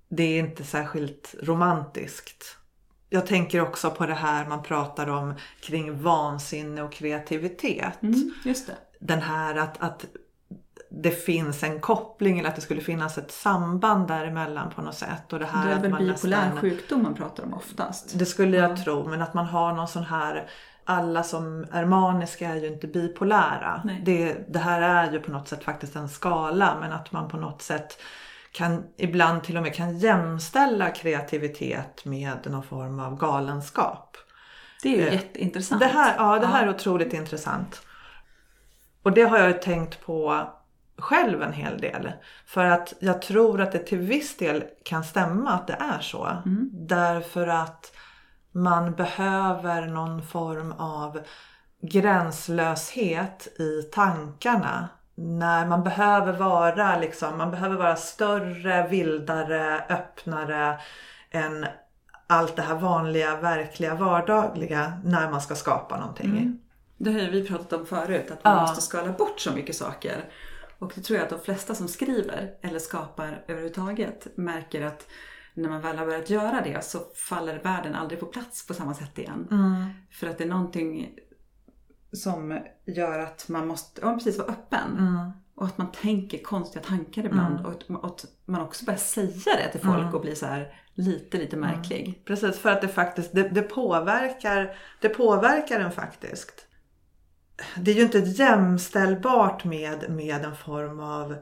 [0.09, 2.57] det är inte särskilt romantiskt.
[3.09, 7.99] Jag tänker också på det här man pratar om kring vansinne och kreativitet.
[8.45, 8.77] just det.
[8.99, 10.05] Den här att, att
[10.89, 15.33] det finns en koppling eller att det skulle finnas ett samband däremellan på något sätt.
[15.33, 18.19] Och det här Det är att väl man bipolär nästan- sjukdom man pratar om oftast.
[18.19, 20.49] det skulle jag tro, men att man har någon sån här
[20.83, 23.81] alla som är maniska är ju inte bipolära.
[24.05, 27.37] Det, det här är ju på något sätt faktiskt en skala men att man på
[27.37, 28.01] något sätt
[28.51, 34.17] kan ibland till och med kan jämställa kreativitet med någon form av galenskap.
[34.83, 35.81] Det är ju Eh, jätteintressant.
[35.81, 37.81] Det här, ja, det här är otroligt intressant.
[39.03, 40.47] Och det har jag ju tänkt på
[40.97, 42.11] själv en hel del.
[42.45, 46.27] För att jag tror att det till viss del kan stämma att det är så.
[46.71, 47.91] Därför att
[48.51, 51.19] man behöver någon form av
[51.81, 54.89] gränslöshet i tankarna.
[55.15, 60.79] När man behöver vara liksom, man behöver vara större, vildare, öppnare
[61.31, 61.65] än
[62.27, 66.59] allt det här vanliga, verkliga, vardagliga när man ska skapa någonting.
[66.97, 68.61] Det har ju vi pratat om förut, att man Ja.
[68.61, 70.25] måste skala bort så mycket saker.
[70.79, 75.07] Och det tror jag att de flesta som skriver eller skapar överhuvudtaget märker att
[75.53, 78.93] när man väl har börjat göra det så faller världen aldrig på plats på samma
[78.93, 79.47] sätt igen.
[80.11, 81.09] För att det är någonting
[82.13, 84.97] som gör att man måste ja, precis vara öppen.
[85.55, 87.65] Och att man tänker konstiga tankar ibland.
[87.65, 90.73] Och, att, och att man också börjar säga det till folk och blir så här
[90.93, 92.21] lite, lite märklig.
[92.25, 96.66] Precis, för att det faktiskt det, det, påverkar, det påverkar en faktiskt.
[97.75, 101.35] Det är ju inte jämställbart med, med en form av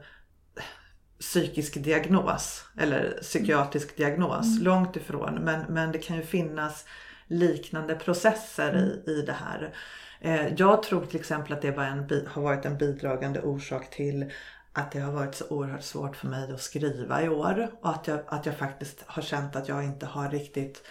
[1.20, 4.60] psykisk diagnos eller psykiatrisk diagnos.
[4.60, 5.34] Långt ifrån.
[5.34, 6.84] Men, men det kan ju finnas
[7.26, 9.74] liknande processer i, i det här.
[10.20, 14.32] Eh, jag tror till exempel att det var en, har varit en bidragande orsak till
[14.72, 17.70] att det har varit så oerhört svårt för mig att skriva i år.
[17.80, 20.86] Och att jag, att jag faktiskt har känt att jag inte har riktigt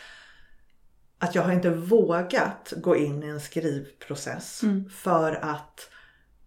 [1.19, 5.89] att jag har inte vågat gå in i en skrivprocess för att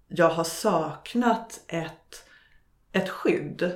[0.08, 2.24] jag har saknat ett,
[2.92, 3.72] ett skydd.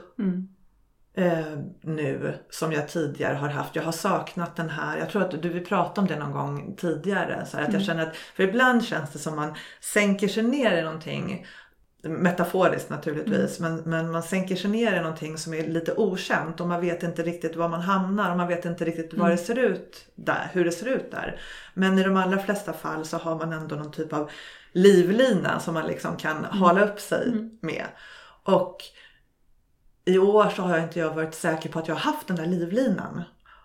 [1.14, 3.76] eh, nu som jag tidigare har haft.
[3.76, 6.76] Jag har saknat den här, jag tror att du vill prata om det någon gång
[6.76, 7.46] tidigare.
[7.46, 10.78] Så här, att jag känner att, för ibland känns det som man sänker sig ner
[10.78, 11.46] i någonting
[12.03, 16.69] Metaforiskt naturligtvis, men, men man sänker sig ner i någonting som är lite okänt och
[16.69, 19.59] man vet inte riktigt var man hamnar och man vet inte riktigt vad det ser
[19.59, 21.41] ut där, hur det ser ut där.
[21.75, 24.31] Men i de allra flesta fall så har man ändå någon typ av
[24.73, 27.87] livlina som man liksom kan hala upp sig med.
[28.45, 28.77] Och
[30.05, 32.37] i år så har jag inte jag varit säker på att jag har haft den
[32.37, 33.23] där livlinan.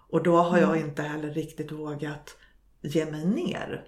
[0.10, 2.38] Och då har jag inte heller riktigt vågat
[2.82, 3.84] ge mig ner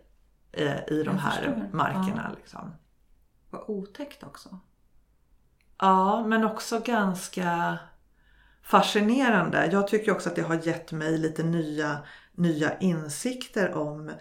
[0.51, 2.35] eh, i de här markerna.
[2.37, 2.73] Liksom.
[3.49, 4.59] Vad otäckt också.
[5.79, 7.79] Ja, men också ganska
[8.63, 9.69] fascinerande.
[9.71, 11.97] Jag tycker också att det har gett mig lite nya,
[12.33, 14.11] nya insikter om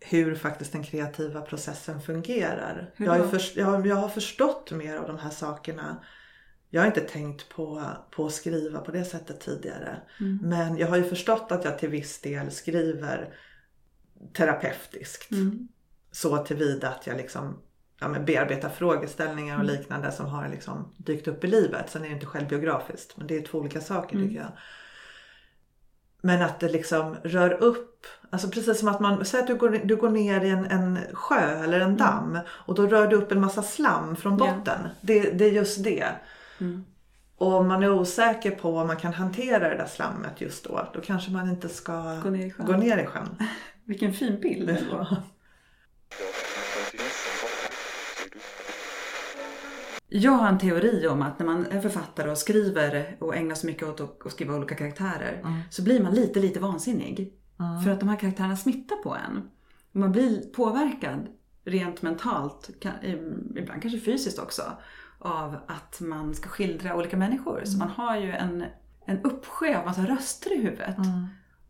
[0.00, 2.94] hur faktiskt den kreativa processen fungerar.
[2.96, 6.04] Jag har, först, jag, har- jag har förstått mer av de här sakerna.
[6.70, 10.00] Jag har inte tänkt på, på att skriva på det sättet tidigare.
[10.20, 10.38] Mm.
[10.42, 13.34] Men jag har ju förstått att jag till viss del skriver
[14.32, 15.30] terapeutiskt.
[15.30, 15.68] Mm.
[16.12, 17.58] Så tillvida att jag liksom
[18.00, 19.76] ja, men bearbetar frågeställningar och Mm.
[19.76, 21.90] liknande som har liksom dykt upp i livet.
[21.90, 24.28] Sen är det inte självbiografiskt men det är två olika saker Mm.
[24.28, 24.50] tycker jag.
[26.20, 29.68] Men att det liksom rör upp, alltså precis som att man, säg att du går,
[29.84, 33.32] du går ner i en, en sjö eller en damm och då rör du upp
[33.32, 34.46] en massa slam från Mm.
[34.58, 34.78] Botten.
[35.00, 36.06] Det, det är just det.
[36.60, 36.84] Mm.
[37.38, 40.88] Och om man är osäker på om man kan hantera det där slammet just då,
[40.94, 42.66] då kanske man inte ska Gå ner i sjön.
[42.66, 43.36] gå ner i sjön.
[43.84, 45.06] Vilken fin bild ändå.
[50.08, 53.70] Jag har en teori om att när man är författare och skriver och ägnar sig
[53.70, 57.32] mycket åt att skriva olika karaktärer så blir man lite, lite vansinnig.
[57.84, 59.50] För att de här karaktärerna smittar på en.
[59.92, 61.26] Man blir påverkad
[61.64, 62.70] rent mentalt,
[63.56, 64.62] ibland kanske fysiskt också,
[65.18, 67.62] av att man ska skildra olika människor.
[67.64, 68.64] Så man har ju en,
[69.06, 70.96] en uppsjö av massa röster i huvudet.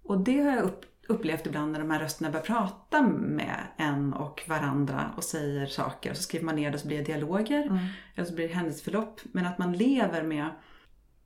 [0.03, 4.13] Och det har jag upp, upplevt ibland när de här rösterna börjar prata med en
[4.13, 6.11] och varandra och säger saker.
[6.11, 7.91] Och så skriver man ner det och så blir det dialoger.
[8.15, 9.21] Eller så blir det händelseförlopp.
[9.25, 10.49] Men att man lever med...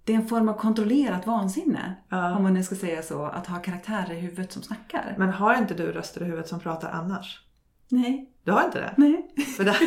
[0.04, 1.94] Det är en form av kontrollerat vansinne.
[2.08, 2.36] Ja.
[2.36, 3.24] Om man nu ska säga så.
[3.24, 5.14] Att ha karaktärer i huvudet som snackar.
[5.18, 7.40] Men har inte du röster i huvudet som pratar annars?
[7.88, 8.30] Nej.
[8.44, 8.94] Du har inte det?
[8.96, 9.28] Nej.
[9.56, 9.72] För det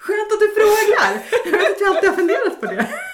[0.00, 1.22] Skönt att du frågar!
[1.44, 3.09] Jag vet jag alltid har funderat på det.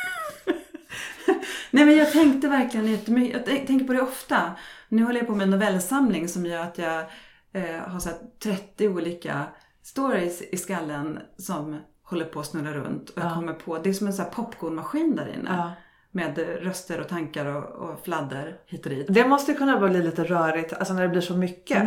[1.76, 4.50] Nej men jag tänkte verkligen jättemycket, jag tänk- tänker på det ofta.
[4.88, 6.98] Nu håller jag på med en novellsamling som gör att jag
[7.52, 9.42] eh, har så här 30 olika
[9.82, 13.10] stories i skallen som håller på att snurra runt.
[13.10, 13.34] Och jag Ja.
[13.34, 15.50] kommer på, det är som en så popcornmaskin där inne.
[15.56, 15.72] Ja.
[16.10, 19.06] Med röster och tankar och, och fladder hit och dit.
[19.10, 21.82] Det måste kunna bli lite rörigt, alltså när det blir så mycket.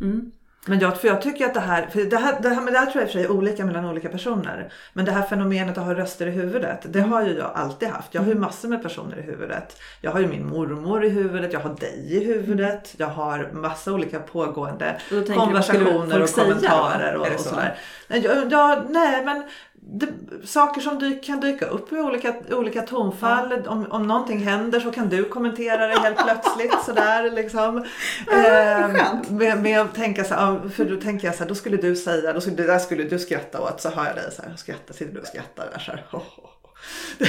[0.00, 0.32] Mm.
[0.66, 2.78] Men jag, för jag tycker att det här, för det här, det här, men det
[2.78, 4.72] här tror jag i och för sig är olika mellan olika personer.
[4.92, 8.14] Men det här fenomenet att ha röster i huvudet, det har ju jag alltid haft.
[8.14, 9.80] Jag har ju massor med personer i huvudet.
[10.00, 13.92] Jag har ju min mormor i huvudet, jag har dig i huvudet, jag har massa
[13.92, 15.00] olika pågående
[15.34, 17.48] konversationer och kommentarer och, och så?
[17.48, 17.78] sådär.
[18.08, 19.44] Nej, Ja, ja, nej men
[19.86, 20.08] det,
[20.44, 23.52] saker som dyk, kan dyka upp i olika, olika tonfall.
[23.52, 27.84] Om, om någonting händer så kan du kommentera det helt plötsligt sådär liksom.
[28.26, 29.30] Skönt.
[29.30, 31.76] med, med att tänka så här, ja, för då tänker jag så här, då skulle
[31.76, 33.80] du säga, då skulle, det där skulle du skratta åt.
[33.80, 36.04] Så hör jag dig så här, skratta, sitter du och skrattar där så här.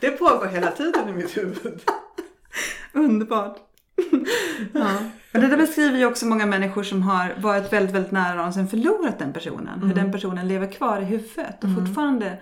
[0.00, 1.80] Det pågår hela tiden i mitt huvud.
[2.92, 3.56] Underbart.
[4.72, 4.98] ja.
[5.34, 8.54] Och det där beskriver ju också många människor som har varit väldigt, väldigt nära och
[8.54, 9.82] sen förlorat den personen.
[9.82, 12.40] Hur den personen lever kvar i huvudet och fortfarande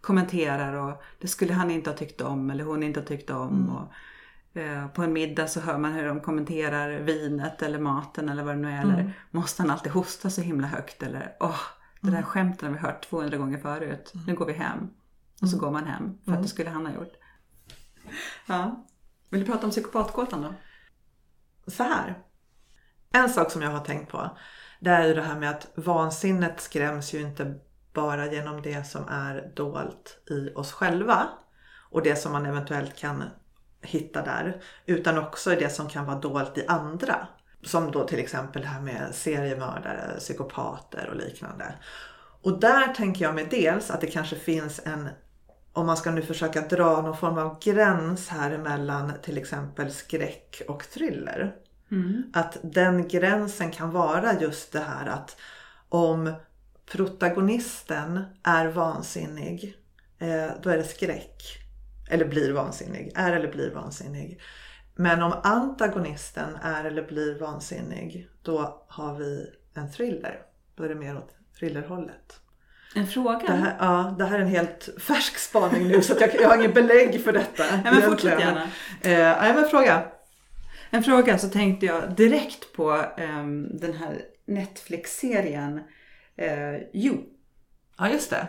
[0.00, 3.70] kommenterar och det skulle han inte ha tyckt om eller hon inte ha tyckt om.
[3.70, 8.42] Och, eh, på en middag så hör man hur de kommenterar vinet eller maten eller
[8.42, 8.82] vad det nu är.
[8.82, 11.02] Eller måste han alltid hosta så himla högt?
[11.02, 11.60] Eller åh,
[12.00, 14.12] det där skämtet har vi hört 200 gånger förut.
[14.26, 14.88] Nu går vi hem.
[15.42, 17.12] Och så går man hem för att det skulle han ha gjort.
[18.46, 18.86] Ja.
[19.30, 20.54] Vill du prata om psykopatgåtan då?
[21.66, 22.18] Så här.
[23.12, 24.38] En sak som jag har tänkt på.
[24.80, 27.54] Det är ju det här med att vansinnet skräms ju inte
[27.92, 31.28] bara genom det som är dolt i oss själva.
[31.90, 33.24] Och det som man eventuellt kan
[33.80, 34.62] hitta där.
[34.86, 37.26] Utan också i det som kan vara dolt i andra.
[37.62, 41.74] Som då till exempel det här med seriemördare, psykopater och liknande.
[42.42, 45.08] Och där tänker jag mig dels att det kanske finns en
[45.74, 50.62] om man ska nu försöka dra någon form av gräns här emellan till exempel skräck
[50.68, 51.54] och thriller.
[52.32, 55.36] Att den gränsen kan vara just det här att
[55.88, 56.32] om
[56.86, 59.76] protagonisten är vansinnig,
[60.18, 61.42] eh, då är det skräck.
[62.10, 64.40] Eller blir vansinnig, är eller blir vansinnig.
[64.94, 70.42] Men om antagonisten är eller blir vansinnig, då har vi en thriller.
[70.74, 72.40] Då är det mer åt thrillerhållet.
[72.94, 73.46] En fråga?
[73.46, 76.48] Det här, ja, det här är en helt färsk spaning nu så att jag, jag
[76.48, 77.64] har ingen belägg för detta.
[77.70, 78.62] Nej, men fortsätt gärna.
[79.00, 80.02] Eh, nej men fråga.
[80.90, 85.80] En fråga så tänkte jag direkt på ehm, den här Netflix-serien
[86.36, 87.16] eh, You.
[87.98, 88.48] Ja just det.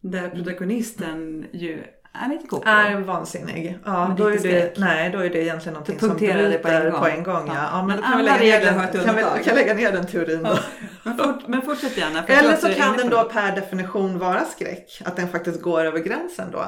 [0.00, 2.68] Där protagonisten ju är lite koko.
[2.68, 3.78] Är vansinnig.
[3.84, 6.14] Ja, Men då är det, nej, då är det egentligen någonting som det
[6.62, 7.00] på en bryter gång.
[7.00, 7.46] på en gång.
[7.46, 7.54] ja.
[7.54, 7.68] Ja.
[7.72, 9.44] Ja, men Men alla regler har ett kan vi, undantag.
[9.44, 10.58] kan lägga ner den teorin då.
[11.02, 12.24] Men, fort, men fortsätt gärna.
[12.26, 15.02] Eller så kan den då per definition vara skräck.
[15.04, 16.64] Att den faktiskt går över gränsen då.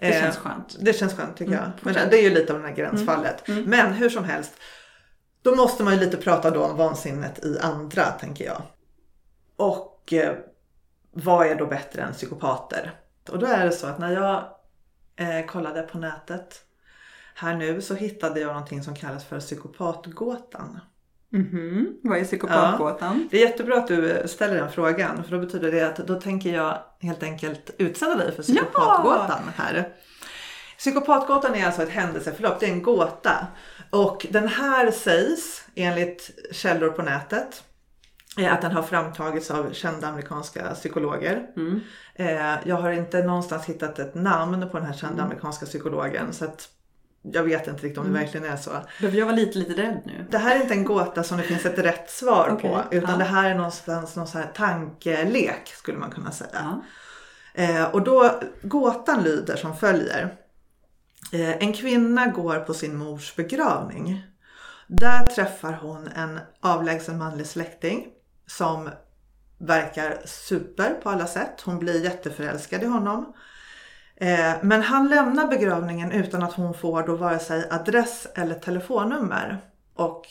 [0.00, 0.76] Det Eh, känns skönt.
[0.80, 1.62] Det känns skönt tycker jag.
[1.80, 2.10] Men fortsätt.
[2.10, 3.42] det är ju lite av det här gränsfallet.
[3.48, 4.52] Men hur som helst.
[5.42, 8.62] Då måste man ju lite prata då om vansinnet i andra tänker jag.
[9.56, 10.32] Och eh,
[11.12, 12.92] vad är då bättre än psykopater?
[13.30, 14.44] Och då är det så att när jag
[15.16, 16.64] eh, kollade på nätet
[17.34, 20.80] här nu så hittade jag någonting som kallas för psykopatgåtan.
[21.30, 21.96] Mhm.
[22.02, 23.28] Vad är psykopatgåtan?
[23.30, 26.54] Det är jättebra att du ställer den frågan för då betyder det att då tänker
[26.54, 29.88] jag helt enkelt utsätta dig för psykopatgåtan här.
[30.78, 33.46] Psykopatgåtan är alltså ett händelseförlopp, det är en gåta.
[33.90, 37.64] Och den här sägs enligt källor på nätet
[38.36, 41.46] att den har framtagits av kända amerikanska psykologer.
[41.56, 41.80] Mm.
[42.14, 44.98] Eh, Jag har inte någonstans hittat ett namn på den här Mm.
[44.98, 46.68] kända amerikanska psykologen så att
[47.22, 48.14] jag vet inte riktigt om Mm.
[48.14, 48.70] det verkligen är så.
[49.00, 50.26] Jag vara lite, lite rädd nu?
[50.30, 52.94] Det här är inte en gåta som det finns ett rätt svar Okej, på.
[52.96, 53.16] Utan ja.
[53.16, 56.50] det här är någonstans någon så här tankelek skulle man kunna säga.
[56.52, 56.82] Ja.
[57.62, 60.36] Eh, och då, gåtan lyder som följer.
[61.32, 64.22] Eh, en kvinna går på sin mors begravning.
[64.86, 68.06] Där träffar hon en avlägsen manlig släkting
[68.46, 68.90] som
[69.58, 71.60] verkar super på alla sätt.
[71.60, 73.34] Hon blir jätteförälskad i honom.
[74.16, 79.60] Eh, men han lämnar begravningen utan att hon får då vare sig adress eller telefonnummer.
[79.94, 80.26] Och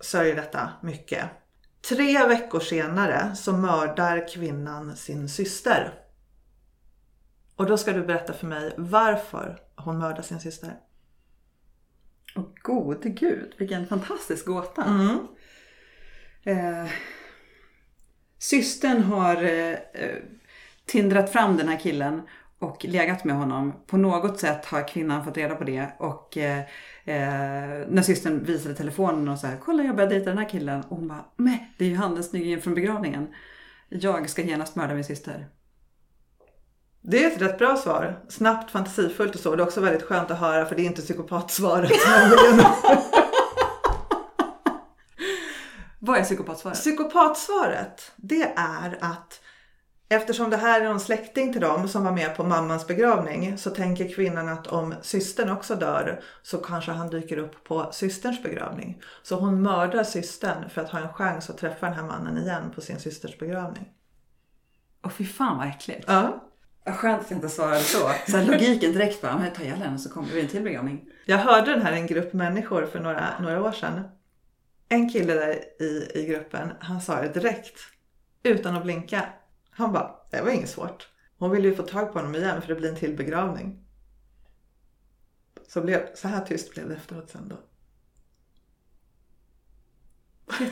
[0.00, 1.24] sörjer detta mycket.
[1.88, 5.94] Tre veckor senare så mördar kvinnan sin syster.
[7.56, 10.76] Och då ska du berätta för mig varför hon mördar sin syster.
[12.36, 14.84] Åh gode gud, vilken fantastisk gåta.
[14.84, 15.26] Mm.
[16.42, 16.90] Eh,
[18.50, 20.16] systern har eh, eh,
[20.86, 22.22] tindrat fram den här killen
[22.58, 23.72] och legat med honom.
[23.86, 26.58] På något sätt har kvinnan fått reda på det och eh,
[27.04, 30.82] eh, när systern visade telefonen och så här, kolla jag börjar dejta den här killen
[30.88, 33.34] och hon bara, nej det är ju han den snyggingen från begravningen.
[33.88, 35.46] Jag ska genast mörda min syster.
[37.00, 38.24] Det är ett rätt bra svar.
[38.28, 39.56] Snabbt, fantasifullt och så.
[39.56, 41.90] Det är också väldigt skönt att höra för det är inte psykopatsvaret.
[46.06, 46.78] Vad är psykopatsvaret?
[46.78, 49.40] Psykopatsvaret, det är att
[50.08, 53.70] eftersom det här är någon släkting till dem som var med på mammans begravning så
[53.70, 59.02] tänker kvinnan att om systern också dör så kanske han dyker upp på systerns begravning.
[59.22, 62.72] Så hon mördar systern för att ha en chans att träffa den här mannen igen
[62.74, 63.88] på sin systers begravning.
[65.04, 66.04] Åh fy fan vad äckligt.
[66.06, 66.44] Ja.
[66.86, 68.10] Skönt att jag inte svarade så.
[68.28, 71.04] så här, logiken direkt bara, men ta ihjäl henne så kommer vi en till begravning.
[71.26, 74.00] Jag hörde den här i en grupp människor för några, några år sedan.
[74.88, 77.80] En kille där i, i gruppen, han sa det direkt.
[78.42, 79.28] Utan att blinka.
[79.70, 81.08] Han bara, det var inget svårt.
[81.38, 83.84] Hon ville ju få tag på honom igen för det blir en till begravning.
[85.68, 87.58] Så, blev, så här tyst blev det efteråt sen då.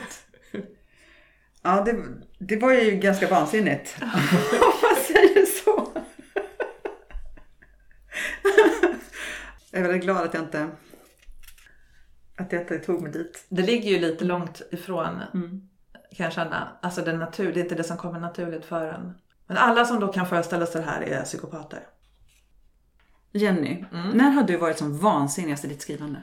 [1.65, 2.03] Ja, det,
[2.37, 3.95] det var ju ganska vansinnigt.
[4.01, 4.07] Om
[4.81, 5.91] man säger så.
[9.71, 10.69] jag är väldigt glad att jag inte,
[12.35, 13.45] att inte tog mig dit.
[13.49, 15.69] Det ligger ju lite långt ifrån Mm.
[16.15, 16.77] kan jag känna.
[16.81, 19.13] Alltså det, natur, det är inte det som kommer naturligt för en.
[19.47, 21.87] Men alla som då kan föreställa sig det här är psykopater.
[23.31, 26.21] Jenny, när har du varit som vansinnigast i ditt skrivande?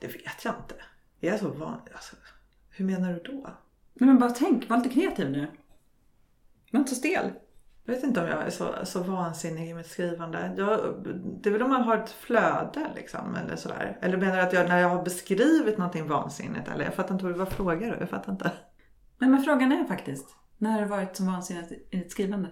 [0.00, 0.74] Det vet jag inte.
[1.20, 1.80] Jag är så van...
[1.94, 2.16] Alltså,
[2.70, 3.42] hur menar du då?
[3.94, 5.50] Nej, men bara tänk, var lite kreativ nu.
[6.70, 7.30] Var inte så stel.
[7.86, 10.54] Jag vet inte om jag är så, så vansinnig i mitt skrivande.
[10.56, 10.78] Jag,
[11.42, 13.98] det är väl om man har ett flöde liksom eller sådär.
[14.02, 16.84] Eller menar du att jag, när jag har beskrivit någonting vansinnigt eller?
[16.84, 17.96] Jag fattar inte vad frågar du?
[18.00, 18.52] Jag fattar inte.
[19.18, 22.48] Nej, men frågan är faktiskt, när har du varit som vansinnigt i ditt skrivande?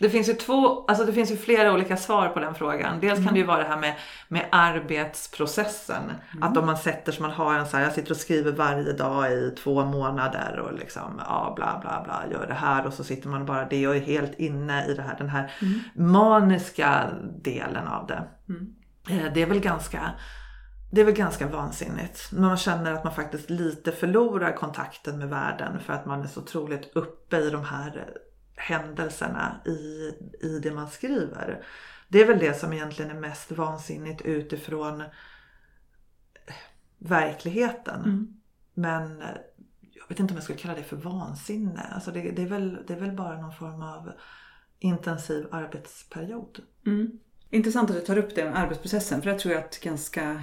[0.00, 3.00] Det finns ju två, alltså det finns ju flera olika svar på den frågan.
[3.00, 3.94] Dels kan det ju vara det här med,
[4.28, 6.02] med arbetsprocessen.
[6.40, 8.92] Att om man sätter sig, man har en så här, jag sitter och skriver varje
[8.92, 13.04] dag i två månader och liksom, ja bla bla bla, gör det här och så
[13.04, 15.52] sitter man bara det och är helt inne i det här, den här
[15.94, 17.06] maniska
[17.42, 18.22] delen av det.
[19.10, 20.10] Eh, Det är väl ganska
[20.92, 22.28] det är väl ganska vansinnigt.
[22.32, 26.26] När man känner att man faktiskt lite förlorar kontakten med världen för att man är
[26.26, 28.06] så otroligt uppe i de här
[28.60, 30.12] händelserna i,
[30.46, 31.64] i det man skriver.
[32.08, 35.02] Det är väl det som egentligen är mest vansinnigt utifrån
[36.98, 38.02] verkligheten.
[38.74, 39.28] Men eh,
[39.80, 41.80] jag vet inte om jag skulle kalla det för vansinne.
[41.94, 44.12] Alltså det, det, är väl, det är väl bara någon form av
[44.78, 46.58] intensiv arbetsperiod.
[46.86, 47.18] Mm.
[47.50, 50.42] Intressant att du tar upp det med arbetsprocessen för jag tror att ganska,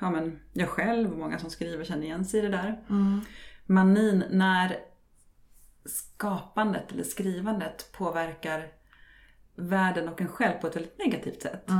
[0.00, 2.84] ja men jag själv och många som skriver känner igen sig i det där.
[3.66, 4.76] Manin när
[5.86, 8.68] skapandet eller skrivandet påverkar
[9.56, 11.70] världen och en själv på ett väldigt negativt sätt.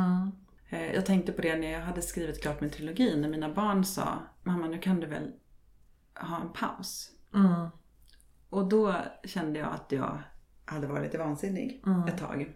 [0.68, 3.84] Eh, Jag tänkte på det när jag hade skrivit klart min trilogi när mina barn
[3.84, 5.32] sa Mamma nu kan du väl
[6.20, 7.10] ha en paus.
[7.34, 7.68] Mm.
[8.50, 8.94] Och då
[9.24, 10.22] kände jag att jag
[10.64, 12.52] hade varit lite vansinnig ett tag.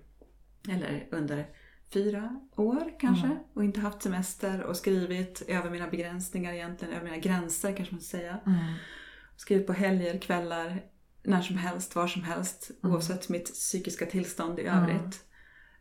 [0.69, 1.47] Eller under
[1.93, 3.39] fyra år kanske.
[3.55, 6.95] Och inte haft semester och skrivit över mina begränsningar egentligen.
[6.95, 8.41] Över mina gränser kanske man ska säga.
[9.37, 10.81] Skrivit på helger, kvällar,
[11.29, 12.71] när som helst, var som helst.
[12.83, 15.25] Oavsett mitt psykiska tillstånd i övrigt.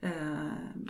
[0.01, 0.11] Eh,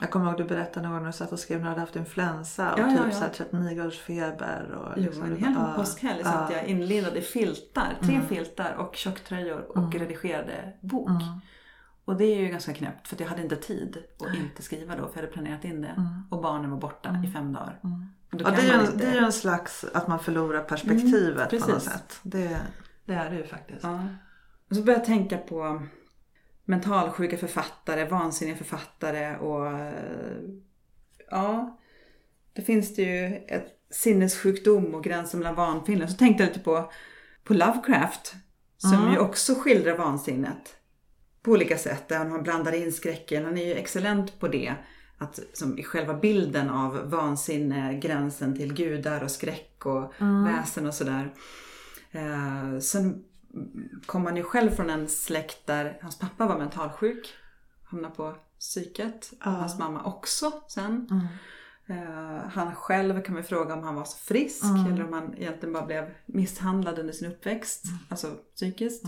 [0.01, 1.81] Jag kommer ihåg du berättade någon gång när du satt och skrev när du hade
[1.81, 3.11] haft influensa och Ja, typ ja.
[3.11, 4.71] så här 39 graders feber.
[4.71, 7.97] Och Jo, liksom, en hel bara, påskhelg ja, satt jag inlindad i filtar.
[8.01, 11.09] Tre filtar och tjocktröjor och redigerade bok.
[12.05, 13.97] Och det är ju ganska knäppt för att jag hade inte tid
[14.29, 16.03] att inte skriva då för jag hade planerat in det.
[16.31, 17.79] Och barnen var borta i fem dagar.
[18.31, 21.55] Ja, det är, en, inte- det är ju en slags att man förlorar perspektivet på
[21.71, 22.19] något sätt.
[22.23, 22.59] Det,
[23.05, 23.83] det är det ju faktiskt.
[23.83, 23.99] Ja.
[24.69, 25.81] Och så började jag tänka på
[26.65, 30.39] mentalsjuka författare, vansinniga författare och eh,
[31.31, 31.79] ja,
[32.53, 36.07] det finns det ju ett sinnessjukdom och gränsen mellan vansinne.
[36.07, 36.91] Så tänkte jag lite på,
[37.43, 38.35] på Lovecraft
[38.77, 40.75] som ju också skildrar vansinnet
[41.41, 42.07] på olika sätt.
[42.07, 43.45] Där han blandar in skräcken.
[43.45, 44.73] Han är ju excellent på det.
[45.17, 50.13] Att, som i själva bilden av vansinne, gränsen till gudar och skräck och
[50.47, 51.33] väsen och sådär.
[52.11, 53.23] Eh, sen
[54.05, 57.33] kom han ju själv från en släkt där hans pappa var mentalsjuk.
[57.83, 59.33] Hamnade på psyket.
[59.45, 61.07] Och hans mamma också sen.
[61.89, 65.73] Eh, han själv kan man fråga om han var så frisk eller om han egentligen
[65.73, 67.83] bara blev misshandlad under sin uppväxt.
[68.09, 69.05] Alltså psykiskt.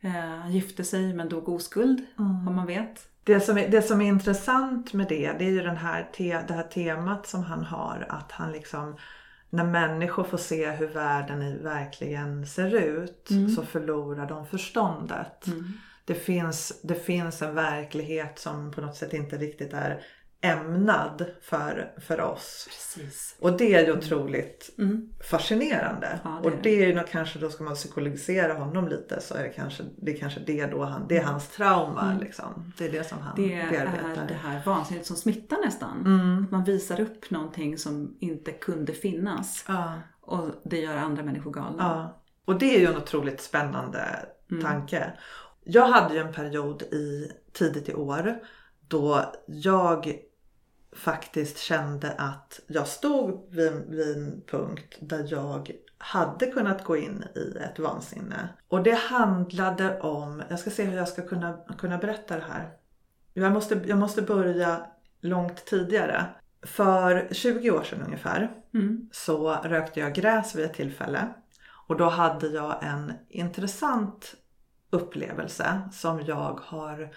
[0.00, 3.08] Eh, han gifte sig men dog oskuld, om man vet.
[3.24, 6.44] Det som, är, det som är intressant med det, det är ju den här te,
[6.48, 8.06] det här temat som han har.
[8.08, 8.96] Att han liksom,
[9.54, 15.46] när människor får se hur världen verkligen ser ut så förlorar de förståndet.
[16.04, 20.00] Det, finns, det finns en verklighet som på något sätt inte riktigt är
[20.44, 22.66] ämnad för, för oss.
[22.68, 23.36] Precis.
[23.40, 24.70] Och det är ju otroligt
[25.30, 26.20] fascinerande.
[26.24, 29.20] Ja, det är och det är ju nog kanske, då ska man psykologisera honom lite
[29.20, 32.72] så är det kanske det, är kanske det då han, det är hans trauma liksom.
[32.78, 34.26] Det är det som han Det är bearbetar.
[34.28, 35.98] det här vansinnet som smittar nästan.
[36.44, 39.64] Att man visar upp någonting som inte kunde finnas.
[39.68, 41.76] Ja, Och det gör andra människor galna.
[41.78, 42.20] ja.
[42.46, 44.00] Och det är ju en otroligt spännande
[44.62, 45.12] tanke.
[45.64, 48.34] Jag hade ju en period i tidigt i år
[48.88, 50.18] då jag
[50.96, 57.24] faktiskt kände att jag stod vid, vid en punkt där jag hade kunnat gå in
[57.34, 58.48] i ett vansinne.
[58.68, 62.70] Och det handlade om, jag ska se hur jag ska kunna, kunna berätta det här.
[63.34, 64.86] Jag måste, jag måste börja
[65.20, 66.26] långt tidigare.
[66.62, 68.50] För 20 år sedan ungefär
[69.12, 71.28] så rökte jag gräs vid ett tillfälle.
[71.86, 74.34] Och då hade jag en intressant
[74.90, 77.10] upplevelse som jag har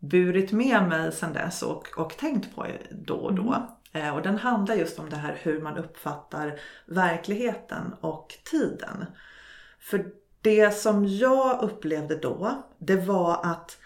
[0.00, 3.66] burit med mig sedan dess och, och tänkt på då och då.
[3.92, 9.06] Eh, och den handlar just om det här hur man uppfattar verkligheten och tiden.
[9.80, 10.06] För
[10.40, 13.78] det som jag upplevde då, det var att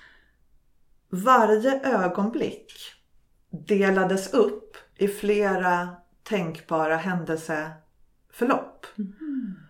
[1.10, 2.72] varje ögonblick
[3.50, 5.88] delades upp i flera
[6.22, 8.86] tänkbara händelseförlopp.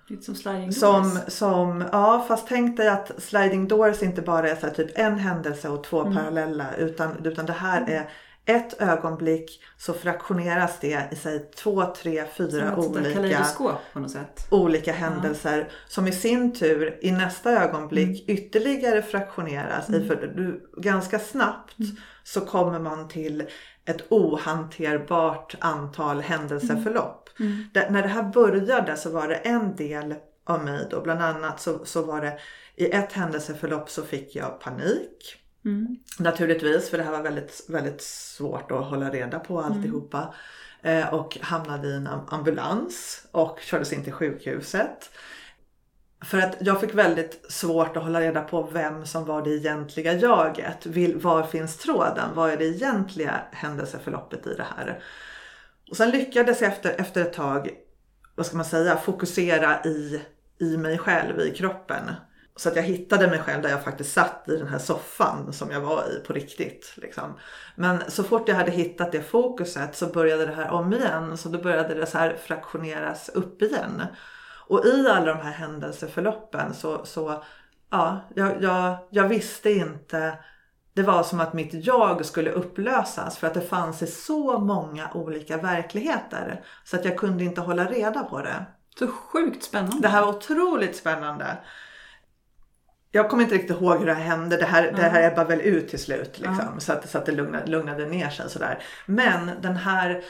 [0.07, 1.33] Lite som sliding Som, doors.
[1.33, 5.69] som, ja fast tänk dig att sliding doors inte bara är så typ en händelse
[5.69, 6.15] och två Mm.
[6.15, 8.11] parallella utan, utan det här är
[8.47, 13.47] ett ögonblick så fraktioneras det i sig två, tre, Som fyra olika,
[14.51, 18.39] olika händelser som i sin tur i nästa ögonblick Mm.
[18.39, 21.91] ytterligare fraktioneras i för du, ganska snabbt Mm.
[22.25, 23.45] så kommer man till
[23.85, 27.24] ett ohanterbart antal händelseförlopp.
[27.41, 27.65] Mm.
[27.73, 30.15] Det, när det här började så var det en del
[30.45, 32.39] av mig då, bland annat så, så var det
[32.77, 35.37] i ett händelseförlopp så fick jag panik.
[35.65, 35.97] Mm.
[36.19, 40.35] Naturligtvis, för det här var väldigt, väldigt svårt att hålla reda på alltihopa.
[40.83, 45.11] Eh, och hamnade i en am- ambulans och kördes in till sjukhuset.
[46.25, 50.13] För att jag fick väldigt svårt att hålla reda på vem som var det egentliga
[50.13, 50.87] jaget.
[51.15, 52.29] Var finns tråden?
[52.35, 55.03] Vad är det egentliga händelseförloppet i det här?
[55.95, 57.71] Och sen lyckades jag efter, efter ett tag,
[58.35, 60.23] vad ska man säga, fokusera i,
[60.61, 62.11] i mig själv, i kroppen.
[62.57, 65.71] Så att jag hittade mig själv där jag faktiskt satt i den här soffan som
[65.71, 66.95] jag var i på riktigt.
[66.97, 67.39] Liksom.
[67.77, 71.37] Men så fort jag hade hittat det fokuset så började det här om igen.
[71.37, 74.03] Så då började det så här fraktioneras upp igen.
[74.67, 77.45] Och i alla de här händelseförloppen så, så
[77.91, 80.39] ja, jag, jag, jag visste inte.
[80.95, 85.11] Det var som att mitt jag skulle upplösas för att det fanns i så många
[85.15, 86.65] olika verkligheter.
[86.85, 88.65] Så att jag kunde inte hålla reda på det.
[88.99, 90.01] Så sjukt spännande.
[90.01, 91.59] Det här var otroligt spännande.
[93.11, 94.57] Jag kommer inte riktigt ihåg hur det hände.
[94.57, 96.39] Det här, det här ebbade väl ut till slut.
[96.39, 98.51] Liksom, så, att, så att det lugnade, lugnade ner sig.
[98.51, 98.79] Sådär.
[99.07, 100.23] Men den här,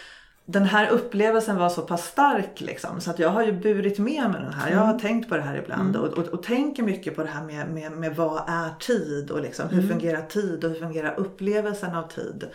[0.46, 2.60] den här upplevelsen var så pass stark.
[2.60, 4.70] Liksom, så att jag har ju burit med mig den här.
[4.70, 5.96] Jag har tänkt på det här ibland.
[5.96, 9.30] Och, och, och tänker mycket på det här med, med, med vad är tid?
[9.30, 10.64] Och liksom, hur fungerar tid?
[10.64, 12.48] Och hur fungerar upplevelsen av tid?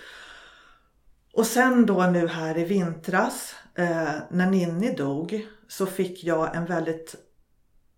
[1.33, 6.65] Och sen då nu här i vintras eh, när Ninni dog så fick jag en
[6.65, 7.15] väldigt,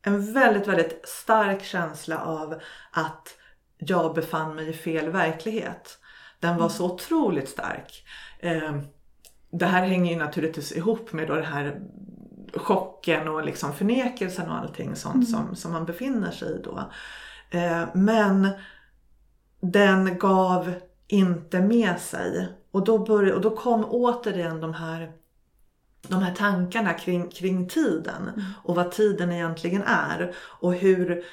[0.01, 2.61] en väldigt, väldigt stark känsla av
[2.91, 3.37] att
[3.77, 5.97] jag befann mig i fel verklighet.
[6.39, 8.03] Den var så otroligt stark.
[8.39, 8.81] Eh,
[9.51, 11.81] det här hänger ju naturligtvis ihop med då det här
[12.53, 16.91] chocken och liksom förnekelsen och allting sånt som, som man befinner sig i då.
[17.51, 18.49] Eh, men
[19.61, 20.73] den gav
[21.07, 22.47] inte med sig.
[22.71, 25.11] Och då, började, och då kom återigen de här,
[26.07, 30.35] de här tankarna kring, kring tiden och vad tiden egentligen är.
[30.37, 31.23] Och hur,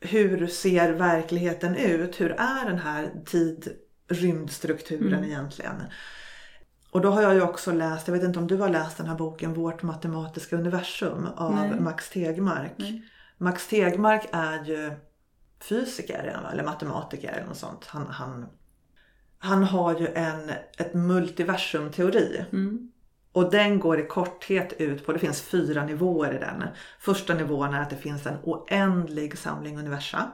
[0.00, 2.20] hur ser verkligheten ut?
[2.20, 5.82] Hur är den här tid-rymdstrukturen egentligen?
[6.90, 9.06] Och då har jag ju också läst, jag vet inte om du har läst den
[9.06, 11.80] här boken Vårt matematiska universum av Nej.
[11.80, 12.72] Max Tegmark.
[12.76, 13.02] Nej.
[13.38, 14.92] Max Tegmark är ju
[15.60, 17.86] fysiker eller matematiker eller något sånt.
[17.86, 18.46] Han, han,
[19.38, 22.44] han har ju en ett multiversumteori.
[23.32, 26.64] Och den går i korthet ut på, det finns fyra nivåer i den.
[26.98, 30.30] Första nivån är att det finns en oändlig samling universa.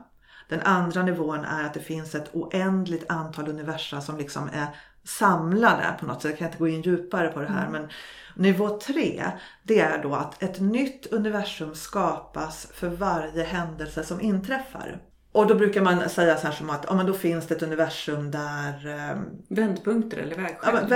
[0.48, 4.66] Den andra nivån är att det finns ett oändligt antal universa som liksom är
[5.06, 6.30] samlade på något sätt.
[6.30, 7.68] Jag kan inte gå in djupare på det här.
[7.68, 7.88] Men
[8.34, 9.24] nivå tre,
[9.62, 14.98] det är då att ett nytt universum skapas för varje händelse som inträffar.
[15.32, 17.62] Och då brukar man säga så här som att ja, men då finns det ett
[17.62, 19.16] universum där eh,
[19.48, 20.74] Vändpunkter eller Ja, vägskäl.
[20.74, 20.88] men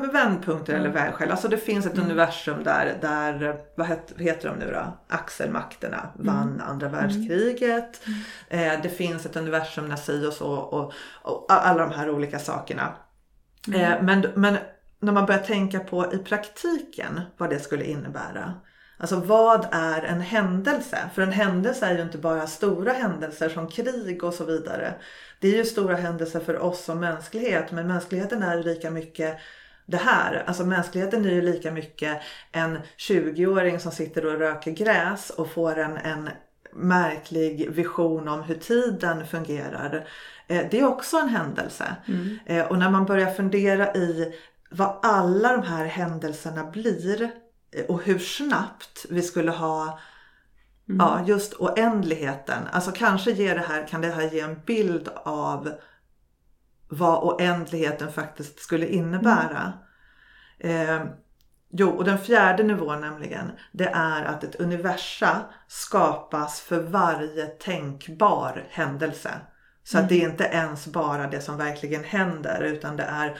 [0.00, 1.30] väl, vändpunkter eller vägskäl.
[1.30, 4.98] Alltså det finns ett universum där, där vad het, heter de nu då?
[5.08, 8.00] Axelmakterna vann andra världskriget.
[8.48, 10.92] Eh, det finns ett universum när si och så och,
[11.22, 12.88] och alla de här olika sakerna.
[13.68, 13.80] Mm.
[13.80, 14.56] Eh, men, men
[15.00, 18.54] när man börjar tänka på i praktiken vad det skulle innebära.
[18.96, 20.98] Alltså vad är en händelse?
[21.14, 24.94] För en händelse är ju inte bara stora händelser som krig och så vidare.
[25.40, 29.38] Det är ju stora händelser för oss som mänsklighet men mänskligheten är ju lika mycket
[29.86, 30.44] det här.
[30.46, 35.78] Alltså mänskligheten är ju lika mycket en 20-åring som sitter och röker gräs och får
[35.78, 36.30] en, en
[36.72, 40.08] märklig vision om hur tiden fungerar.
[40.46, 41.96] Eh, Det är också en händelse.
[42.46, 44.34] Eh, Och när man börjar fundera i
[44.70, 47.22] vad alla de här händelserna blir
[47.72, 49.98] eh, och hur snabbt vi skulle ha
[50.98, 52.62] ja, just oändligheten.
[52.72, 55.72] Alltså kanske ger det här, kan det här ge en bild av
[56.88, 59.72] vad oändligheten faktiskt skulle innebära.
[60.58, 61.00] Eh,
[61.70, 68.64] jo, och den fjärde nivån nämligen, det är att ett universa skapas för varje tänkbar
[68.70, 69.30] händelse.
[69.84, 73.38] Så att det är inte ens bara det som verkligen händer utan det är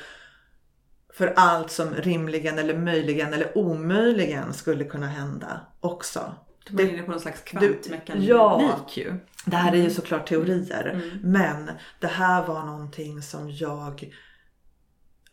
[1.15, 6.35] för allt som rimligen eller möjligen eller omöjligen skulle kunna hända också.
[6.71, 8.87] Du är inne på någon slags kvantmekanik ja.
[8.95, 9.15] ju.
[9.45, 11.19] Det här är ju såklart teorier.
[11.23, 11.71] Men
[12.01, 14.13] det här var någonting som jag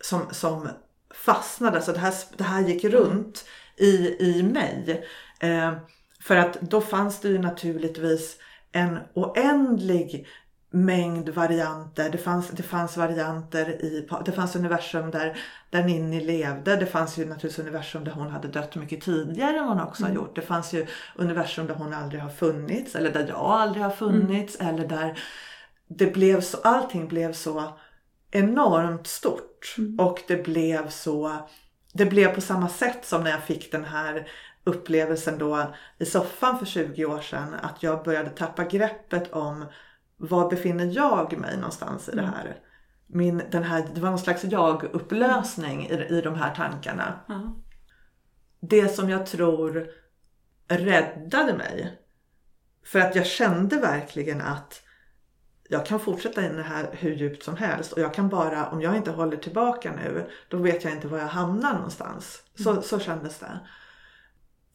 [0.01, 0.70] som, som
[1.14, 1.82] fastnade.
[1.82, 3.45] Så det här, det här gick runt
[3.78, 5.05] i, i mig.
[5.39, 5.74] Eh,
[6.22, 8.38] för att då fanns det ju naturligtvis
[8.72, 10.28] en oändlig
[10.70, 12.10] mängd varianter.
[12.10, 15.38] Det fanns, det fanns varianter i, det fanns universum där,
[15.70, 16.76] där Ninni levde.
[16.76, 20.12] Det fanns ju naturligtvis universum där hon hade dött mycket tidigare än hon också har
[20.12, 20.36] gjort.
[20.36, 24.56] Det fanns ju universum där hon aldrig har funnits eller där jag aldrig har funnits
[24.56, 25.20] eller där
[25.88, 27.64] det blev så, allting blev så
[28.32, 31.48] enormt stort och det blev så
[31.94, 34.32] det blev på samma sätt som när jag fick den här
[34.64, 39.66] upplevelsen då i soffan för 20 år sedan att jag började tappa greppet om
[40.20, 42.58] var befinner jag mig någonstans i det här.
[43.08, 47.20] Min, den här det var någon slags jag-upplösning i, i de här tankarna.
[47.28, 47.56] Ja.
[48.60, 49.88] Det som jag tror
[50.68, 52.00] räddade mig.
[52.86, 54.84] För att jag kände verkligen att
[55.70, 58.82] jag kan fortsätta in det här hur djupt som helst och jag kan bara, om
[58.82, 62.44] jag inte håller tillbaka nu, då vet jag inte var jag hamnar någonstans.
[62.64, 63.60] Så, så kändes det.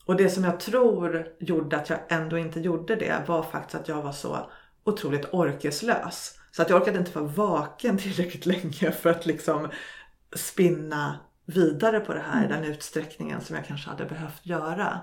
[0.04, 3.88] Och det som jag tror gjorde att jag ändå inte gjorde det var faktiskt att
[3.88, 4.50] jag var så
[4.84, 6.38] otroligt orkeslös.
[6.50, 9.70] Så att jag orkade inte vara vaken tillräckligt länge för att liksom
[10.36, 11.16] spinna
[11.46, 15.00] vidare på det här i den utsträckningen som jag kanske hade behövt göra.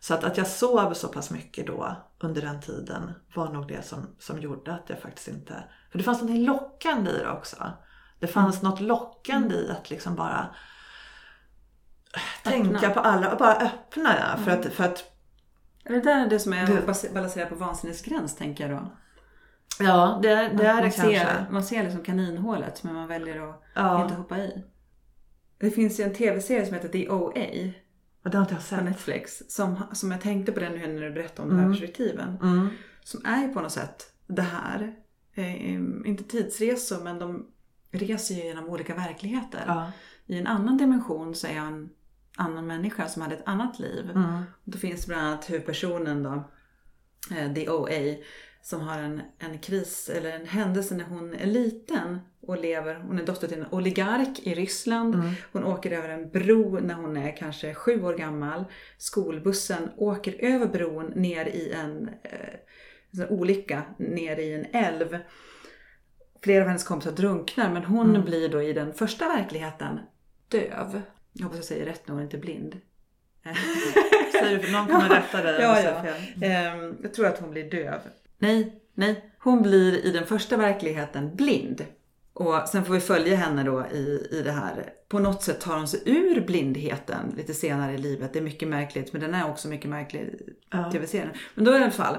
[0.00, 3.84] Så att, att jag sov så pass mycket då under den tiden var nog det
[3.86, 5.64] som, som gjorde att jag faktiskt inte...
[5.90, 7.56] För det fanns något lockande i det också.
[8.20, 10.54] Det fanns något lockande i att liksom bara
[12.42, 14.14] tänka på alla och bara öppna.
[14.18, 14.44] Ja.
[14.44, 15.04] För, att, för att
[15.84, 18.92] Är det där det som är Det- att bas- balansera på vansinnesgräns tänker jag då?
[19.80, 21.46] Ja, det, det är man det ser, kanske.
[21.52, 24.02] Man ser liksom kaninhålet men man väljer att Ja.
[24.02, 24.64] inte hoppa i.
[25.58, 27.72] Det finns ju en tv-serie som heter The OA
[28.24, 28.84] Och det har inte jag på sett.
[28.84, 29.42] Netflix.
[29.48, 31.72] Som, som jag tänkte på den nu när du berättade om de här Mm.
[31.78, 32.38] perspektiven.
[32.42, 32.68] Mm.
[33.04, 34.94] Som är ju på något sätt det här.
[35.34, 37.46] Eh, inte tidsresor men de
[37.90, 39.62] reser ju genom olika verkligheter.
[39.66, 39.92] Ja.
[40.26, 41.90] I en annan dimension så är jag en
[42.36, 44.10] annan människa som hade ett annat liv.
[44.14, 44.42] Mm.
[44.64, 46.50] Då finns bland annat huvudpersonen då,
[47.36, 48.16] eh, The OA,
[48.62, 52.94] som har en, en kris eller en händelse när hon är liten och lever.
[52.94, 55.14] Hon är dotter till en oligark i Ryssland.
[55.14, 55.30] Mm.
[55.52, 58.64] Hon åker över en bro när hon är kanske sju år gammal.
[58.98, 65.18] Skolbussen åker över bron ner i en, eh, en olycka, ner i en älv.
[66.42, 68.24] Flera av hennes kompisar drunknar men hon Mm.
[68.24, 70.00] blir då i den första verkligheten
[70.48, 71.02] döv.
[71.32, 72.76] Jag hoppas jag säger rätt nu och inte blind.
[74.32, 76.46] Säger du någon kommer rätta dig Ja, ja.
[76.46, 78.00] Ehm, jag tror att hon blir döv.
[78.42, 79.34] Nej, nej.
[79.38, 81.86] Hon blir i den första verkligheten blind.
[82.34, 84.92] Och sen får vi följa henne då i, i det här.
[85.08, 88.32] På något sätt tar hon sig ur blindheten lite senare i livet.
[88.32, 90.38] Det är mycket märkligt, men den är också mycket märklig
[90.70, 90.90] Ja.
[90.92, 91.30] tv-serien.
[91.54, 92.16] Men då i alla fall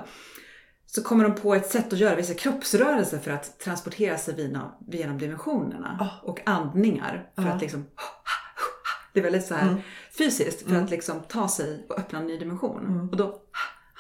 [0.86, 4.72] så kommer de på ett sätt att göra vissa kroppsrörelser för att transportera sig via,
[4.88, 5.98] genom dimensionerna.
[6.00, 6.10] Ja.
[6.24, 7.50] Och andningar för Ja.
[7.50, 7.86] att liksom
[9.14, 9.82] det är väldigt så här Mm.
[10.18, 12.86] fysiskt för att liksom ta sig och öppna en ny dimension.
[12.88, 13.10] Mm.
[13.10, 13.42] Och då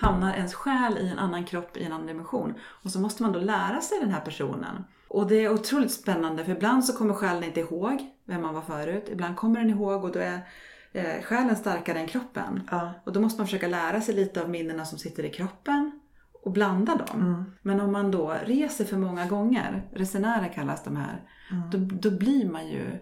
[0.04, 2.54] hamnar ens själ i en annan kropp i en annan dimension.
[2.64, 4.84] Och så måste man då lära sig den här personen.
[5.08, 8.62] Och det är otroligt spännande för ibland så kommer själen inte ihåg vem man var
[8.62, 9.06] förut.
[9.12, 10.48] Ibland kommer den ihåg och då är
[10.92, 12.68] eh, själen starkare än kroppen.
[12.72, 12.94] Ja.
[13.04, 16.00] Och då måste man försöka lära sig lite av minnena som sitter i kroppen
[16.44, 17.22] och blanda dem.
[17.22, 17.44] Mm.
[17.62, 21.70] Men om man då reser för många gånger, resenärer kallas de här, Mm.
[21.70, 23.00] då, då blir man ju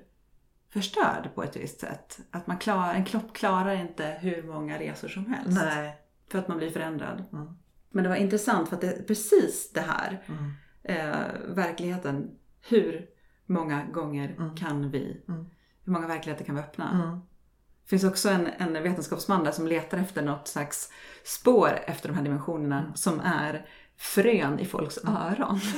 [0.74, 2.20] förstörd på ett visst sätt.
[2.32, 5.62] Att man klar, en kropp klarar inte hur många resor som helst.
[5.64, 6.01] Nej.
[6.32, 7.24] För att man blir förändrad.
[7.34, 7.48] Mm.
[7.90, 10.52] Men det var intressant för att det är precis det här, Mm.
[10.84, 12.32] eh, verkligheten,
[12.70, 13.06] hur
[13.46, 14.56] många gånger Mm.
[14.56, 15.46] kan vi, Mm.
[15.86, 16.92] hur många verkligheter kan vi öppna?
[17.04, 17.20] Mm.
[17.84, 20.92] Det finns också en, en vetenskapsman där som letar efter något slags
[21.24, 22.96] spår efter de här dimensionerna Mm.
[22.96, 23.66] som är
[23.98, 25.60] frön i folks öron.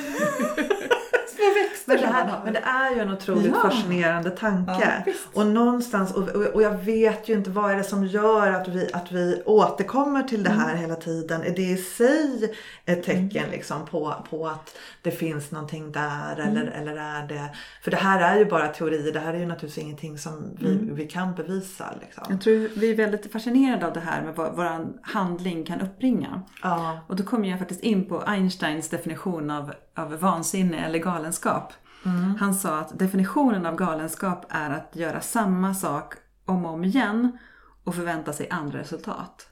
[1.35, 3.69] Små växter Men det, här, men det är ju en otroligt Ja.
[3.69, 5.03] fascinerande Ja, tanke.
[5.05, 5.27] visst.
[5.33, 8.89] och någonstans, och, och, jag vet ju inte vad är det som gör att vi,
[8.93, 10.61] att vi återkommer till det Mm.
[10.65, 11.41] här hela tiden.
[11.41, 12.53] Är det i sig
[12.85, 16.49] ett tecken liksom på, på att det finns någonting där Mm.
[16.57, 17.49] eller, eller är det...
[17.83, 20.71] För det här är ju bara teorier, det här är ju naturligtvis ingenting som vi,
[20.71, 20.95] Mm.
[20.95, 21.85] vi kan bevisa.
[22.01, 22.23] Liksom.
[22.29, 26.41] Jag tror vi är väldigt fascinerade av det här med vad vår handling kan uppbringa.
[26.63, 26.99] Ja.
[27.07, 31.73] Och då kommer jag faktiskt in på Einsteins definition av, av vansinne eller galenskap.
[32.05, 32.35] Mm.
[32.35, 36.13] Han sa att definitionen av galenskap är att göra samma sak
[36.45, 37.37] om och om igen
[37.83, 39.47] och förvänta sig andra resultat.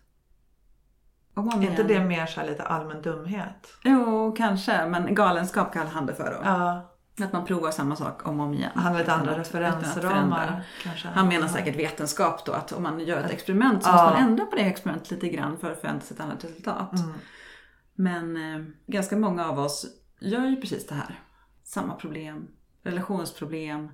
[1.36, 1.88] Om och om Är inte igen.
[2.02, 3.68] det mer så lite allmän dumhet?
[3.84, 4.86] Jo, kanske.
[4.86, 6.40] Men galenskap kallar han det för då.
[6.44, 6.88] Ja.
[7.24, 8.72] Att man provar samma sak om och om igen.
[8.76, 10.64] Han har lite andra referensramar.
[11.04, 13.94] Han menar säkert vetenskap då, att om man gör ett experiment så Ja.
[13.94, 16.94] måste man ändra på det experimentet lite grann för att förvänta sig ett annat resultat.
[17.00, 17.12] Mm.
[17.96, 19.86] Men eh, ganska många av oss
[20.22, 21.20] gör ju precis det här.
[21.64, 22.48] Samma problem,
[22.84, 23.90] relationsproblem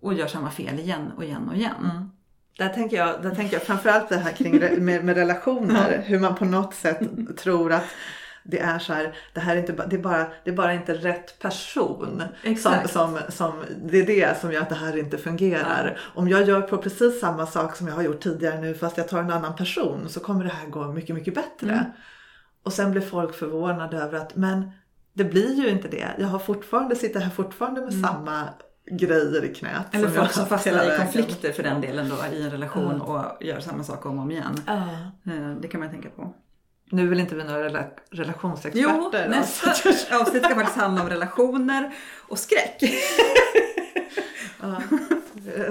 [0.00, 1.90] och gör samma fel igen och igen och igen.
[1.90, 2.10] Mm.
[2.58, 6.02] Där tänker, jag, där tänker jag framförallt det här kring med, med relationer.
[6.06, 7.00] Hur man på något sätt
[7.36, 7.84] tror att
[8.48, 10.94] det är så här, det här är, inte, det är, bara, det är bara inte
[10.94, 12.22] rätt person.
[12.42, 12.90] Som, Exakt.
[12.90, 15.98] som, som, det är det som gör att det här inte fungerar.
[16.14, 19.08] Om jag gör på precis samma sak som jag har gjort tidigare nu fast jag
[19.08, 21.72] tar en annan person så kommer det här gå mycket, mycket bättre.
[21.72, 21.84] Mm.
[22.62, 24.70] Och sen blir folk förvånade över att men
[25.16, 26.08] det blir ju inte det.
[26.18, 28.48] Jag har fortfarande, sitter här fortfarande med samma
[28.90, 29.94] grejer i knät.
[29.94, 30.06] Mm.
[30.06, 33.60] Eller folk som fastnar i konflikter för den delen då i en relation och gör
[33.60, 34.54] samma sak om och om igen.
[34.66, 36.34] Eh, Det kan man tänka på.
[36.90, 38.94] Nu väl inte vi några rela- relationsexperter?
[38.94, 39.70] Jo, då, nästa
[40.20, 41.94] avsnitt ska faktiskt handla om relationer
[42.28, 42.82] och skräck.
[44.60, 44.82] Ja,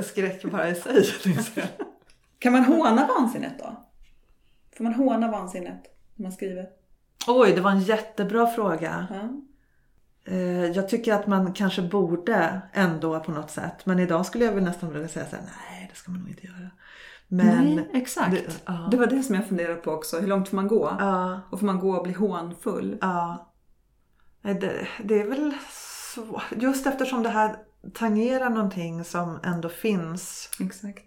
[0.03, 1.05] skräck bara i sig.
[2.39, 3.85] Kan man håna vansinnet då?
[4.77, 5.83] Får man håna vansinnet
[6.15, 6.65] när man skriver?
[7.28, 9.07] Oj, det var en jättebra fråga.
[9.09, 9.30] Ja.
[10.34, 13.86] Eh, Jag tycker att man kanske borde ändå på något sätt.
[13.86, 16.30] Men idag skulle jag väl nästan vilja säga så här, nej det ska man nog
[16.30, 16.69] inte göra.
[17.28, 18.32] Men, Nej, exakt.
[18.32, 18.89] Det- Det, ja.
[18.97, 20.19] var det som jag funderade på också.
[20.19, 20.95] Hur långt får man gå?
[20.99, 22.97] ja, Och får man gå och bli hånfull?
[23.01, 23.51] ja.
[24.41, 25.53] Det, det är väl
[26.15, 27.55] så, just eftersom det här
[27.93, 31.05] tangerar någonting som ändå finns Exakt.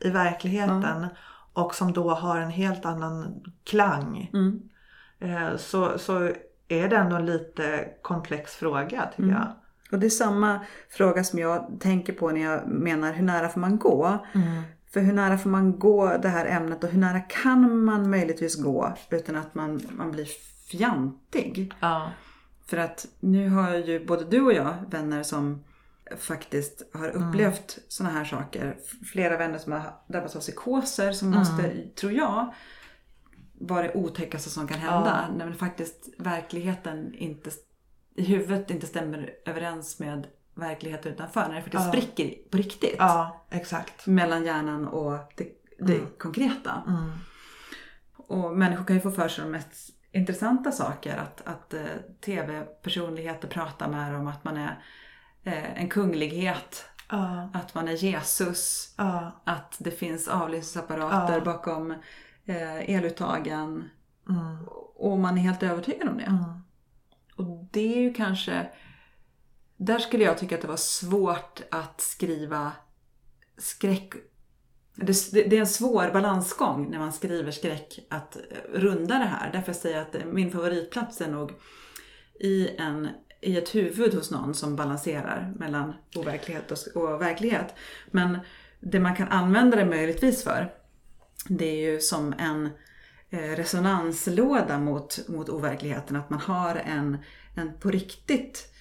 [0.00, 1.06] i verkligheten.
[1.52, 4.30] och som då har en helt annan klang.
[4.32, 4.60] Mm.
[5.20, 6.32] Eh, så, så
[6.68, 9.34] är det ändå en lite komplex fråga tycker Mm.
[9.34, 9.46] jag.
[9.92, 10.60] Och det är samma
[10.90, 14.18] fråga som jag tänker på när jag menar hur nära får man gå?
[14.92, 18.62] För hur nära får man gå det här ämnet och hur nära kan man möjligtvis
[18.62, 20.28] gå utan att man, man blir
[20.70, 21.72] fjantig?
[21.80, 22.10] Ja.
[22.66, 25.64] För att nu har ju både du och jag vänner som
[26.18, 28.76] faktiskt har upplevt såna här saker.
[29.12, 32.54] Flera vänner som har drabbats av psykoser som måste, tror jag,
[33.60, 35.28] vara det otäckaste som kan hända.
[35.36, 37.50] När faktiskt verkligheten inte,
[38.14, 41.40] i huvudet inte stämmer överens med verkligheten utanför.
[41.48, 41.92] När det faktiskt Ja.
[41.92, 42.94] spricker på riktigt.
[42.98, 44.06] ja, exakt.
[44.06, 45.48] Mellan hjärnan och det,
[45.78, 46.06] det Mm.
[46.18, 46.82] konkreta.
[46.88, 47.10] Mm.
[48.16, 51.16] Och människor kan ju få för sig de mest intressanta saker.
[51.16, 51.80] Att, att eh,
[52.24, 54.82] tv-personligheter pratar med dem, att man är
[55.44, 61.40] eh, en kunglighet, Ja, att man är Jesus, ja, att det finns avlyssningsapparater Ja.
[61.40, 61.94] bakom
[62.48, 63.90] eluttagen.
[64.28, 66.24] mm, Och man är helt övertygad om det.
[66.24, 66.44] mm.
[67.36, 68.70] Och det är ju kanske...
[69.76, 72.72] Där skulle jag tycka att det var svårt att skriva
[73.58, 74.12] skräck...
[74.94, 78.42] Det, det är en svår balansgång när man skriver skräck att eh,
[78.72, 79.52] runda det här.
[79.52, 81.52] Därför säger jag att eh, min favoritplats är nog
[82.40, 83.08] i, en,
[83.40, 87.74] i ett huvud hos någon som balanserar mellan overklighet och, och verklighet.
[88.10, 88.38] Men
[88.80, 90.72] det man kan använda det möjligtvis för
[91.48, 92.70] det är ju som en
[93.30, 96.16] eh, resonanslåda mot, mot overkligheten.
[96.16, 97.18] Att man har en,
[97.54, 98.74] en på riktigt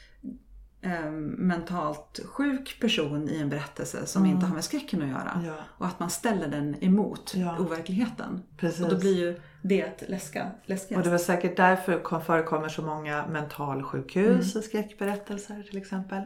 [0.81, 5.43] eh, mentalt sjuk person i en berättelse som inte har med skräcken att göra.
[5.45, 5.55] Ja.
[5.77, 7.57] Och att man ställer den emot Ja.
[7.59, 8.43] overkligheten.
[8.57, 8.81] Precis.
[8.81, 10.97] Och då blir ju det läska, läskigast.
[10.97, 16.21] Och det var säkert därför det förekommer så många mentalsjukhus i skräckberättelser till exempel.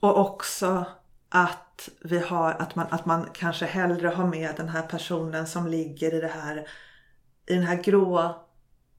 [0.00, 0.86] Och också
[1.28, 5.66] att, vi har, att, man, att man kanske hellre har med den här personen som
[5.66, 6.68] ligger i, det här,
[7.46, 8.44] i den här grå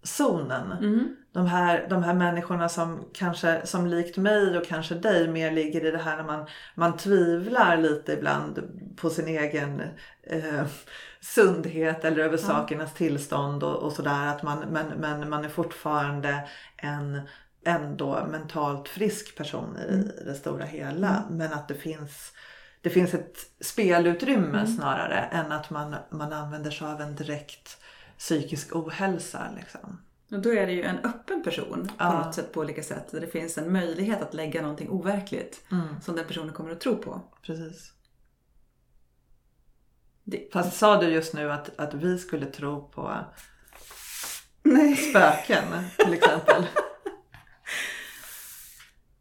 [0.04, 0.68] zonen.
[0.68, 1.16] Mhm.
[1.32, 5.86] De, här, de här människorna som kanske som likt mig och kanske dig mer ligger
[5.86, 8.64] i det här när man, man tvivlar lite ibland
[8.96, 9.82] på sin egen
[10.24, 10.66] eh,
[11.22, 14.28] sundhet eller över sakernas tillstånd och, och sådär.
[14.28, 17.22] Att man, men, men man är fortfarande en
[17.66, 21.24] ändå mentalt frisk person i det stora hela.
[21.30, 22.32] Men att det finns,
[22.82, 27.78] det finns ett spelutrymme snarare än att man, man använder sig av en direkt
[28.18, 29.48] psykisk ohälsa.
[29.56, 30.02] Liksom.
[30.32, 32.14] Och då är det ju en öppen person på Ja.
[32.26, 33.12] något sätt på olika sätt.
[33.12, 36.02] Där det finns en möjlighet att lägga någonting overkligt Mm.
[36.02, 37.22] som den personen kommer att tro på.
[37.46, 37.94] Precis.
[40.24, 43.18] Det, Fast sa du just nu att, att vi skulle tro på
[44.64, 44.96] nej.
[44.96, 45.64] spöken
[45.98, 46.66] till exempel?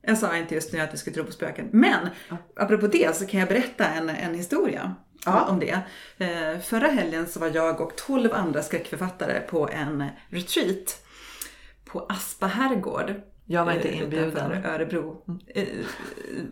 [0.08, 1.68] Jag sa inte just nu att vi skulle tro på spöken.
[1.72, 2.08] Men
[2.56, 4.94] apropå det så kan jag berätta en, en historia
[5.24, 5.44] Ja.
[5.46, 5.78] om det.
[6.18, 11.04] Eh, förra helgen så var jag och 12 andra skräckförfattare på en retreat
[11.84, 13.14] på Aspa herrgård.
[13.46, 14.64] Jag var inte eh, inbjuden.
[14.64, 15.24] Örebro.
[15.54, 15.64] Eh,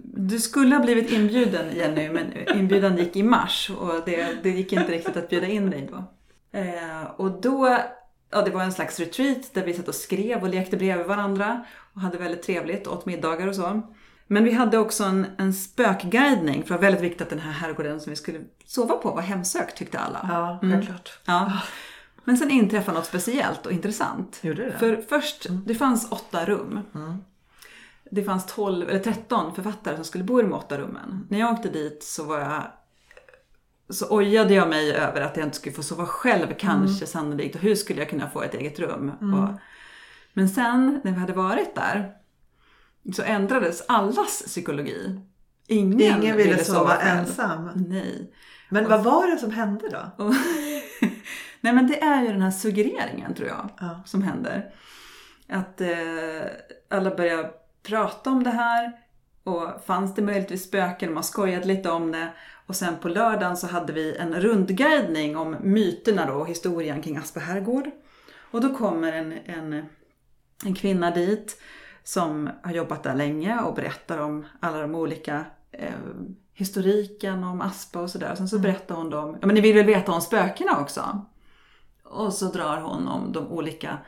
[0.02, 4.72] Du skulle ha blivit inbjuden Jenny, men inbjudan gick i mars och det, det gick
[4.72, 6.04] inte riktigt att bjuda in dig då.
[7.16, 7.78] Och då,
[8.30, 11.64] ja det var en slags retreat där vi satt och skrev och lekte bredvid varandra
[11.96, 13.82] och hade väldigt trevligt, åt middagar och så.
[14.26, 17.52] Men vi hade också en, en spökguidning, för det var väldigt viktigt att den här
[17.52, 20.20] herrgården som vi skulle sova på var hemsökt tyckte alla.
[20.28, 21.18] Ja, självklart.
[21.24, 21.52] Ja.
[22.24, 24.40] Men sen inträffade något speciellt och intressant.
[24.42, 24.78] Gjorde det?
[24.78, 26.80] För först, det fanns åtta rum.
[26.94, 27.16] Mm.
[28.10, 31.26] Det fanns 12, eller 13 författare som skulle bo i de åtta rummen.
[31.30, 32.62] När jag åkte dit så var jag
[33.88, 37.54] så ojade jag mig över att jag inte skulle få sova själv kanske sannolikt.
[37.54, 39.10] Och hur skulle jag kunna få ett eget rum?
[39.34, 39.60] Och,
[40.36, 42.12] men sen när vi hade varit där
[43.14, 45.20] så ändrades allas psykologi.
[45.66, 47.18] Ingen, Ingen ville sova själv.
[47.20, 47.70] ensam.
[47.88, 48.32] Nej.
[48.68, 50.24] Men vad var det som hände då?
[50.24, 50.32] Och
[51.60, 54.00] Nej men det är ju den här suggereringen tror jag Ja.
[54.06, 54.74] som händer.
[55.48, 55.88] Att eh,
[56.90, 57.50] alla börjar
[57.82, 58.92] prata om det här
[59.44, 62.28] och fanns det möjligtvis spöken, man skojade lite om det.
[62.66, 67.16] Och sen på lördagen så hade vi en rundguidning om myterna då och historien kring
[67.16, 67.90] Aspa herrgård.
[68.50, 69.84] Och då kommer en, en,
[70.64, 71.60] en kvinna dit
[72.02, 75.94] som har jobbat där länge och berättar om alla de olika eh,
[76.52, 78.34] historiken om Aspa och sådär.
[78.34, 81.26] Sen så berättar hon om, ja men ni vill väl veta om spökena också?
[82.02, 83.98] Och så drar hon om de olika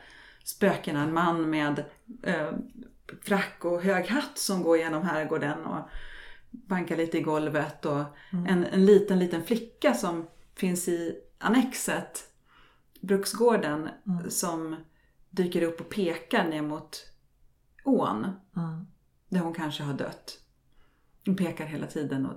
[0.43, 1.03] spökena.
[1.03, 1.83] En man med
[2.23, 2.51] eh,
[3.21, 5.89] frack och hög hatt som går genom herrgården och
[6.49, 7.85] bankar lite i golvet.
[7.85, 8.03] Och
[8.47, 12.23] en, en liten, liten flicka som finns i annexet,
[13.01, 13.89] Bruksgården,
[14.29, 14.75] som
[15.29, 17.05] dyker upp och pekar ner mot
[17.83, 18.27] ån.
[18.55, 18.87] Mm.
[19.29, 20.39] Där hon kanske har dött.
[21.25, 22.25] Hon pekar hela tiden.
[22.25, 22.35] Och,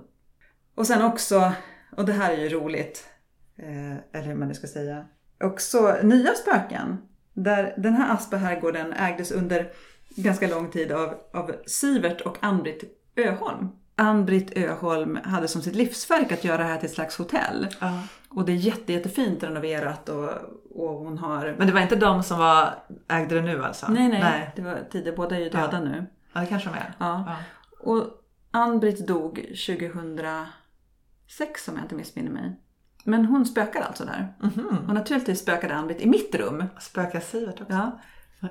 [0.75, 1.53] och sen också,
[1.97, 3.09] och det här är ju roligt.
[3.55, 5.07] eh, eller hur man nu ska säga,
[5.39, 6.97] också nya spöken.
[7.33, 9.71] Där den här Aspa-herrgården ägdes under
[10.09, 12.83] ganska lång tid av, av Sivert och Ann-Britt
[13.15, 13.67] Öholm.
[13.95, 17.67] Ann-Britt Öholm hade som sitt livsverk att göra det här till ett slags hotell.
[17.79, 17.99] Ja.
[18.29, 20.29] Och det är jätte, jättefint renoverat och,
[20.75, 21.55] och hon har...
[21.57, 22.73] Men det var inte de som var,
[23.07, 23.87] ägde det nu alltså?
[23.91, 24.51] nej, nej, nej.
[24.55, 25.15] det var tidigare.
[25.15, 25.79] Båda är ju döda Ja.
[25.79, 26.05] nu.
[26.33, 26.93] Ja, det kanske de är.
[26.97, 27.23] Ja.
[27.27, 27.35] Ja.
[27.79, 28.03] Och
[28.51, 32.59] Ann-Britt dog 2006 om jag inte missminner mig.
[33.03, 34.33] Men hon spökade alltså där.
[34.39, 34.77] Mhm.
[34.87, 36.63] Och naturligtvis spökade Ann-Britt i mitt rum.
[36.79, 37.73] Spökar Sivert också?
[37.73, 37.99] Ja.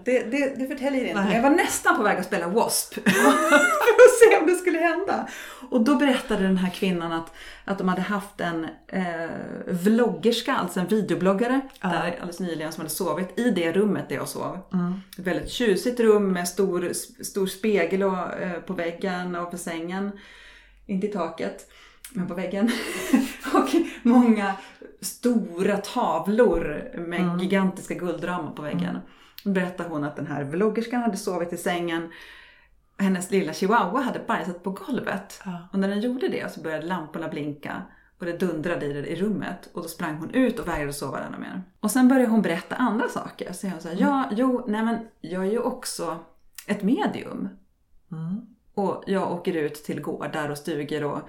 [0.05, 1.23] Det, det, det förtäljer inte.
[1.23, 1.35] Nej.
[1.35, 3.01] Jag var nästan på väg att spela W.A.S.P.
[3.11, 5.29] för att se om det skulle hända.
[5.71, 7.35] Och då berättade den här kvinnan att,
[7.65, 9.31] att de hade haft en eh,
[9.67, 14.29] vloggerska, alltså en videobloggare, där alldeles nyligen som hade sovit i det rummet där jag
[14.29, 14.59] sov.
[15.19, 20.11] Ett väldigt tjusigt rum med stor, stor spegel och, eh, på väggen och på sängen.
[20.87, 21.71] Inte i taket,
[22.11, 22.71] men på väggen.
[23.55, 23.69] och
[24.03, 24.55] många
[25.01, 28.95] stora tavlor med gigantiska guldramar på väggen.
[28.95, 32.11] Då berättade hon att den här vloggerskan hade sovit i sängen.
[32.99, 35.43] Hennes lilla chihuahua hade bajsat på golvet.
[35.45, 35.69] Ja.
[35.73, 37.83] Och när den gjorde det så började lamporna blinka.
[38.19, 39.71] Och det dundrade i, det, i rummet.
[39.73, 41.63] Och då sprang hon ut och vägrade sova där mer.
[41.81, 43.53] Och sen började hon berätta andra saker.
[43.53, 46.19] Så jag sa, ja, jo, nej men jag är ju också
[46.67, 47.49] ett medium.
[48.13, 48.41] Mm.
[48.75, 51.21] Och jag åker ut till gårdar och stugor och,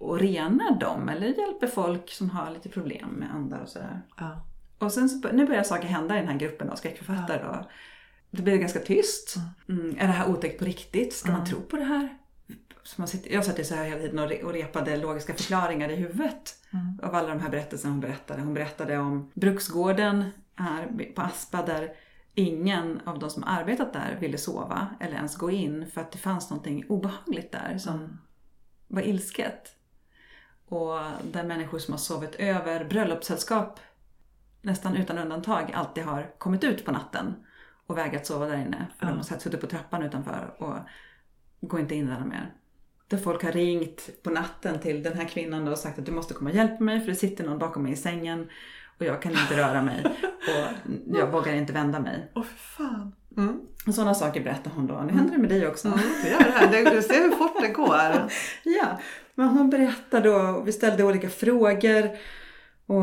[0.00, 1.08] och renar dem.
[1.08, 4.02] Eller hjälper folk som har lite problem med andar och sådär.
[4.16, 4.46] Ja.
[4.80, 7.48] Och sen så, nu börjar saker hända i den här gruppen av skräckförfattare.
[7.48, 7.64] Och
[8.30, 9.36] det blir ganska tyst.
[9.68, 11.12] Mm, är det här otäckt på riktigt?
[11.12, 12.08] Ska man tro på det här?
[12.82, 15.88] Så man sitter, jag satt så här hela tiden och, re, och repade logiska förklaringar
[15.88, 16.54] i huvudet.
[17.02, 18.40] Av alla de här berättelserna hon berättade.
[18.40, 20.24] Hon berättade om bruksgården
[20.54, 21.92] här på Aspa där
[22.34, 26.18] ingen av de som arbetat där ville sova eller ens gå in för att det
[26.18, 28.20] fanns någonting obehagligt där som
[28.88, 29.76] var ilsket.
[30.68, 30.98] Och
[31.32, 33.80] där människor som har sovit över bröllopssällskap
[34.62, 37.34] nästan utan undantag alltid har kommit ut på natten
[37.86, 38.86] och vägrat sova där inne.
[38.98, 40.74] För de har suttit på trappan utanför och
[41.68, 42.52] går inte in där mer.
[43.08, 46.34] Där folk har ringt på natten till den här kvinnan och sagt att du måste
[46.34, 48.48] komma och hjälpa mig för det sitter någon bakom mig i sängen
[48.98, 52.30] och jag kan inte röra mig och jag vågar inte vända mig.
[52.34, 53.14] Åh för fan.
[53.36, 53.60] Mm.
[53.86, 54.94] Och sådana saker berättar hon då.
[55.06, 55.88] Nu händer det med dig också.
[56.24, 56.70] Du gör det här.
[56.84, 58.28] Det- Du ser hur fort det går.
[58.64, 58.98] Ja,
[59.34, 62.10] men hon berättade då, vi ställde olika frågor
[62.86, 63.02] och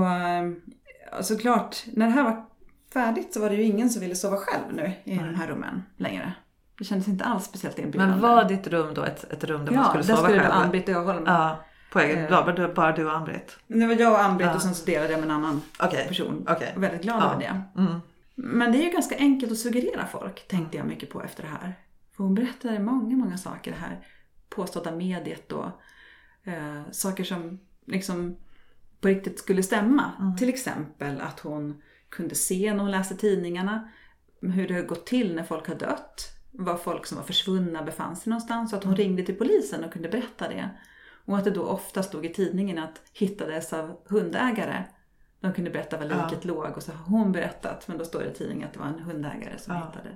[1.21, 2.45] såklart, när det här var
[2.93, 5.83] färdigt så var det ju ingen som ville sova själv nu i de här rummen
[5.97, 6.33] längre.
[6.77, 8.11] Det kändes inte alls speciellt inbjudande.
[8.13, 10.35] Men var ditt rum då ett, ett rum där man Ja, skulle där sova skulle
[10.37, 10.53] det själv?
[10.53, 11.23] vara Ann-Britt Öholm.
[11.27, 12.23] Ja, på egen.
[12.23, 12.29] Eh.
[12.29, 13.57] Bara, du, bara du och Ann-Britt?
[13.67, 14.55] Det var jag och Ann-Britt Ja.
[14.55, 16.07] och sen så delade jag med en annan Okej.
[16.07, 16.43] person.
[16.47, 17.25] Jag var väldigt glad Ja.
[17.31, 17.81] över det.
[17.81, 17.99] Mm.
[18.35, 21.49] Men det är ju ganska enkelt att suggerera folk, tänkte jag mycket på efter det
[21.49, 21.73] här.
[22.15, 23.99] För hon berättade många, många saker, det här
[24.49, 25.71] påstådda mediet då.
[26.43, 28.37] Eh, saker som liksom
[29.07, 30.35] på riktigt skulle stämma.
[30.39, 33.89] Till exempel att hon kunde se när hon läste tidningarna
[34.41, 36.33] hur det har gått till när folk har dött.
[36.51, 38.69] Var folk som var försvunna befann sig någonstans.
[38.69, 40.69] Så att hon ringde till polisen och kunde berätta det.
[41.25, 44.83] Och att det då ofta stod i tidningen att hittades av hundägare.
[45.39, 47.87] De kunde berätta var liket låg och så har hon berättat.
[47.87, 49.85] Men då står det i tidningen att det var en hundägare som Ja.
[49.85, 50.15] hittade.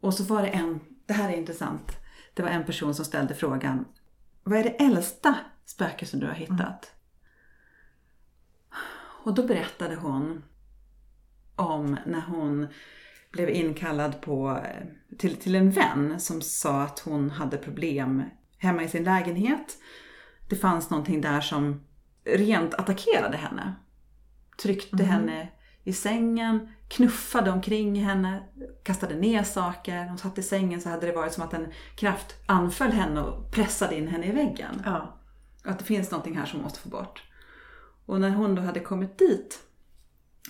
[0.00, 1.92] Och så var det en, det här är intressant.
[2.34, 3.84] Det var en person som ställde frågan.
[4.44, 5.34] Vad är det äldsta
[5.66, 6.92] spöke som du har hittat?
[9.28, 10.42] Och då berättade hon
[11.56, 12.68] om när hon
[13.32, 14.60] blev inkallad på,
[15.18, 18.22] till, till en vän som sa att hon hade problem
[18.58, 19.78] hemma i sin lägenhet.
[20.48, 21.84] Det fanns någonting där som
[22.24, 23.74] rent attackerade henne.
[24.62, 25.48] Tryckte henne
[25.84, 28.42] i sängen, knuffade omkring henne,
[28.82, 30.04] kastade ner saker.
[30.04, 33.52] Hon satt i sängen så hade det varit som att en kraft anföll henne och
[33.52, 34.82] pressade in henne i väggen.
[34.84, 35.18] Ja.
[35.64, 37.22] Och att det finns någonting här som måste få bort.
[38.08, 39.58] Och när hon då hade kommit dit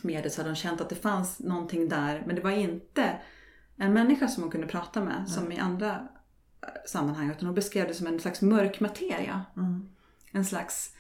[0.03, 2.23] med det så hade hon känt att det fanns någonting där.
[2.27, 3.17] Men det var inte
[3.77, 6.09] en människa som hon kunde prata med som i andra
[6.63, 7.31] eh, sammanhang.
[7.31, 9.43] Utan hon beskrev det som en slags mörk materia.
[9.57, 9.89] Mm.
[10.33, 10.95] En slags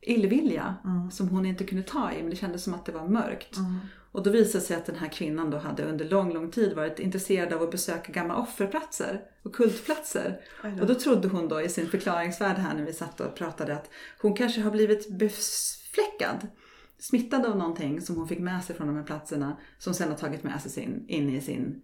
[0.00, 0.74] illvilja
[1.12, 2.20] som hon inte kunde ta i.
[2.22, 3.56] Men det kändes som att det var mörkt.
[3.56, 3.78] Mm.
[4.12, 6.76] Och då visade det sig att den här kvinnan då hade under lång, lång tid
[6.76, 10.40] varit intresserad av att besöka gamla offerplatser och kultplatser.
[10.80, 13.90] Och då trodde hon då i sin förklaringsvärld här när vi satt och pratade att
[14.20, 15.10] hon kanske har blivit
[15.90, 16.48] befläckad,
[16.98, 20.16] smittad av någonting som hon fick med sig från de här platserna som sen har
[20.16, 21.82] tagit med sig sin, in i sin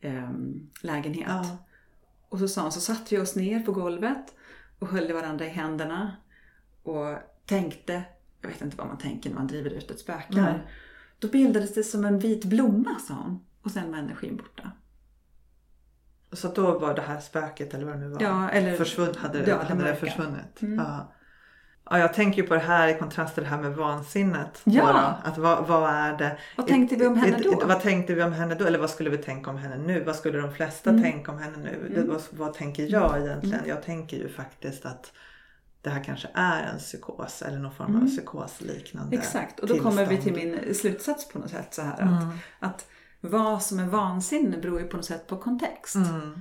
[0.00, 1.28] ehm, lägenhet.
[1.28, 1.58] Ja.
[2.28, 4.34] Och så sa hon, så satt vi oss ner på golvet
[4.78, 6.16] och höll varandra i händerna
[6.82, 7.16] och
[7.46, 8.02] tänkte,
[8.40, 10.58] jag vet inte vad man tänker när man driver ut ett spöke Nej.
[11.18, 13.44] Då bildades det som en vit blomma, sa hon.
[13.62, 14.72] Och sen var energin borta.
[16.32, 19.46] Så då var det här spöket eller vad det nu var Ja, eller försvunnit, hade,
[19.48, 19.96] ja, hade det mörka.
[19.96, 20.62] försvunnit.
[20.62, 20.78] Mm.
[20.78, 21.12] Ja.
[21.92, 24.60] Ja, jag tänker ju på det här i kontrast till det här med vansinnet.
[24.64, 25.16] Ja.
[25.22, 25.28] Då.
[25.30, 26.38] Att vad, vad är det?
[26.56, 27.62] Vad tänkte vi om henne då?
[27.66, 28.64] Vad tänkte vi om henne då?
[28.64, 30.04] Eller vad skulle vi tänka om henne nu?
[30.04, 31.02] Vad skulle de flesta Mm.
[31.02, 31.92] tänka om henne nu?
[31.94, 33.60] Det, vad, vad tänker jag egentligen?
[33.66, 35.12] Jag tänker ju faktiskt att
[35.82, 39.18] det här kanske är en psykos eller någon form av psykosliknande Mm.
[39.20, 40.64] Exakt, och då kommer vi till tillstånd.
[40.64, 42.14] min slutsats på något sätt så här Mm.
[42.14, 42.86] att, att
[43.20, 45.94] vad som är vansinne beror ju på något sätt på kontext.
[45.96, 46.40] Mm.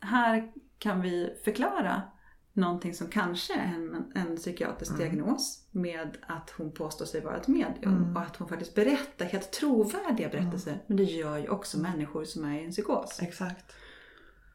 [0.00, 2.02] Här kan vi förklara
[2.52, 7.48] någonting som kanske är en, en psykiatrisk diagnos med att hon påstår sig vara ett
[7.48, 10.78] medium och att hon faktiskt berättar helt trovärdiga berättelser.
[10.86, 13.18] Men det gör ju också människor som är i en psykos.
[13.22, 13.72] Exakt.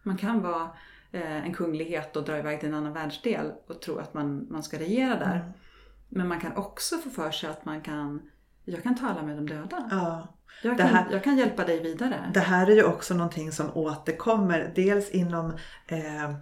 [0.03, 0.69] Man kan vara
[1.11, 4.63] eh, en kunglighet och dra iväg till en annan världsdel och tro att man, man
[4.63, 5.53] ska regera där.
[6.09, 8.21] Men man kan också få för sig att man kan,
[8.65, 9.87] jag kan tala med de döda.
[9.91, 10.33] Ja.
[10.63, 12.31] Jag kan, här- jag kan hjälpa dig vidare.
[12.33, 15.51] Det här är ju också någonting som återkommer dels inom
[15.87, 16.33] eh,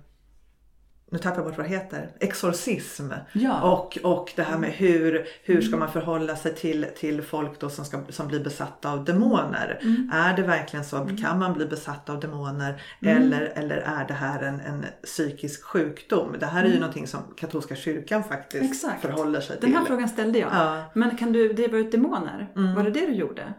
[1.12, 3.12] nu tappar jag bort vad det heter, exorcism.
[3.34, 3.62] Ja.
[3.62, 7.70] Och, och det här med hur, hur ska man förhålla sig till, till folk då
[7.70, 9.80] som, ska, som blir besatta av demoner.
[10.14, 11.10] Är det verkligen så?
[11.22, 12.82] Kan man bli besatt av demoner?
[13.01, 16.36] Eller, eller är det här en, en psykisk sjukdom?
[16.39, 19.01] Det här är ju någonting som katolska kyrkan faktiskt Exakt.
[19.01, 19.88] förhåller sig Den här till.
[19.88, 20.49] frågan ställde jag.
[20.53, 20.84] Ja.
[20.93, 22.47] Men kan du driva ut demoner?
[22.76, 23.53] Var det det du gjorde?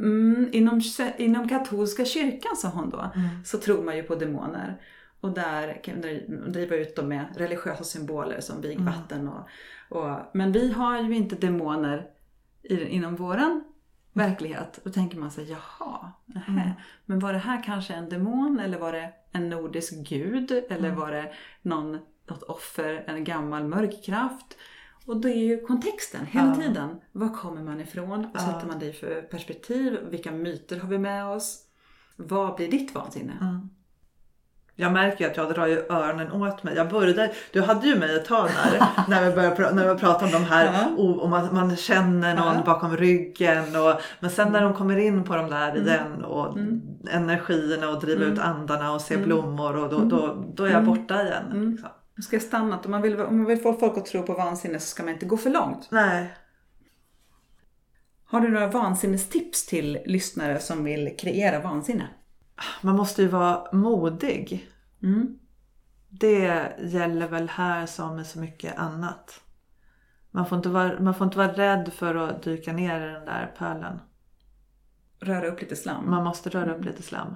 [0.00, 0.80] Mm, inom,
[1.18, 3.10] inom katolska kyrkan, sa hon då,
[3.44, 4.76] så tror man ju på demoner.
[5.20, 9.28] Och där kan man driva ut dem med religiösa symboler som vigvatten.
[9.28, 9.48] Och,
[9.88, 12.06] och, men vi har ju inte demoner
[12.62, 13.64] i, inom våran
[14.12, 14.80] verklighet.
[14.84, 16.72] Då tänker man sig, jaha, nähä.
[17.06, 20.50] men var det här kanske en demon eller var det en nordisk gud?
[20.68, 24.56] Eller var det någon, något offer, en gammal mörk kraft?
[25.06, 27.00] Och det är ju kontexten hela tiden.
[27.12, 28.28] Var kommer man ifrån?
[28.34, 29.98] Vad sätter man det i för perspektiv?
[30.10, 31.66] Vilka myter har vi med oss?
[32.16, 33.68] Vad blir ditt vansinne?
[34.80, 36.74] Jag märker ju att jag drar ju öronen åt mig.
[36.74, 40.26] Jag började, du hade ju mig ett tag där när vi började när vi pratade
[40.26, 42.52] om de här, om att man känner någon.
[42.52, 42.64] Mm.
[42.64, 43.76] bakom ryggen.
[43.76, 46.58] Och, men sen när de kommer in på de där igen och
[47.10, 49.26] energierna och driva ut andarna och se Mm.
[49.26, 51.70] blommor och då, då, då är jag borta igen.
[51.70, 51.88] Liksom.
[52.16, 52.78] Nu ska stanna.
[52.84, 55.12] Om man, vill, om man vill få folk att tro på vansinne så ska man
[55.12, 55.88] inte gå för långt.
[55.90, 56.34] Nej.
[58.24, 62.08] Har du några vansinnestips till lyssnare som vill kreera vansinne?
[62.82, 64.70] Man måste ju vara modig.
[65.02, 65.38] Mm.
[66.08, 69.40] Det gäller väl här som med så mycket annat.
[70.30, 73.24] Man får, inte vara, man får inte vara rädd för att dyka ner i den
[73.24, 74.00] där pölen.
[75.20, 76.10] Röra upp lite slam.
[76.10, 77.34] Man måste röra upp lite slam.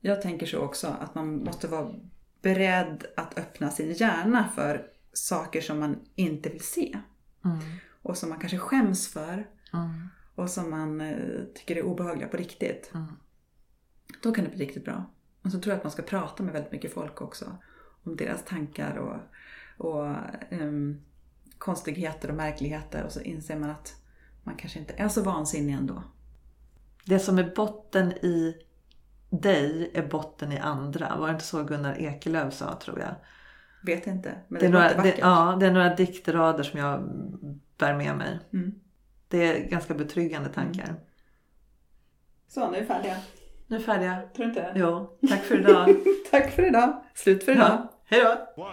[0.00, 1.94] Jag tänker så också, att man måste vara
[2.42, 6.98] beredd att öppna sin hjärna för saker som man inte vill se.
[8.02, 9.46] Och som man kanske skäms för.
[10.34, 12.92] Och som man eh, tycker är obehagliga på riktigt.
[14.22, 15.04] Då kan det bli riktigt bra.
[15.42, 17.56] Och så tror jag att man ska prata med väldigt mycket folk också.
[18.02, 19.16] Om deras tankar och,
[19.86, 20.06] och
[20.50, 21.00] ehm,
[21.58, 23.04] konstigheter och märkligheter.
[23.04, 23.94] Och så inser man att
[24.42, 26.02] man kanske inte är så vansinnig ändå.
[27.04, 28.56] Det som är botten i
[29.30, 31.16] dig är botten i andra.
[31.16, 33.14] Var det inte så Gunnar Ekelöf sa tror jag?
[33.82, 37.02] Vet inte, men Det det, är, några, det, ja, det är några diktrader som jag
[37.78, 38.38] bär med mig.
[38.52, 38.74] Mm.
[39.28, 40.94] Det är ganska betryggande tankar.
[42.48, 43.16] Så, nu är vi färdiga.
[43.70, 44.16] Nu är färdiga.
[44.36, 44.72] Tror du inte?
[44.74, 45.96] Jo, tack för idag.
[46.30, 47.02] Tack för idag.
[47.14, 47.66] Slut för idag.
[47.68, 48.20] ja, hej
[48.56, 48.64] då!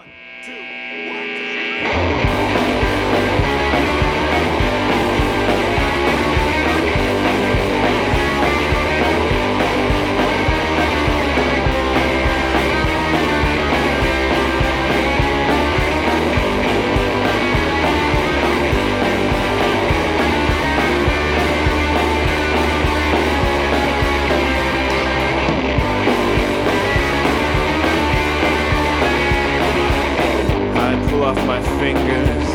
[31.28, 32.48] off my fingers.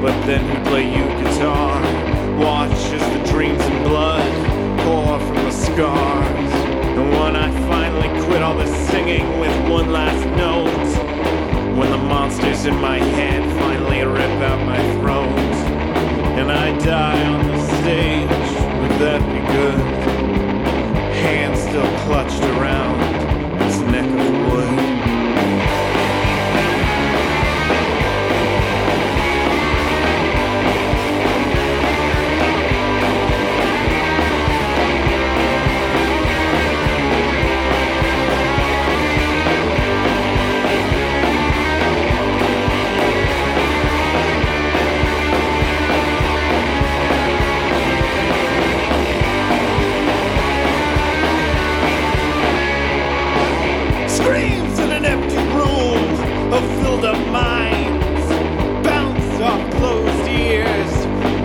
[0.00, 1.82] But then we play you guitar.
[2.38, 4.22] Watch as the dreams and blood
[4.84, 6.52] pour from the scars.
[6.96, 12.64] And when I finally quit all the singing with one last note, when the monsters
[12.64, 15.56] in my head finally rip out my throat,
[16.38, 18.50] and I die on the stage,
[18.80, 19.80] would that be good?
[21.26, 22.81] Hands still clutched around.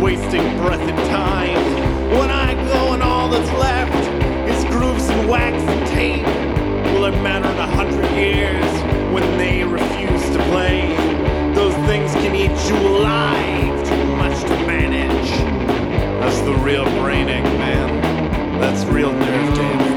[0.02, 1.58] wasting breath and time.
[2.18, 3.96] When I glow and all that's left
[4.50, 6.26] is grooves and wax and tape.
[6.94, 8.66] Will it matter in a hundred years
[9.12, 10.96] when they refuse to play?
[11.54, 15.30] Those things can eat you alive, too much to manage.
[16.22, 18.60] That's the real brain egg, man.
[18.60, 19.97] That's real nerve damage.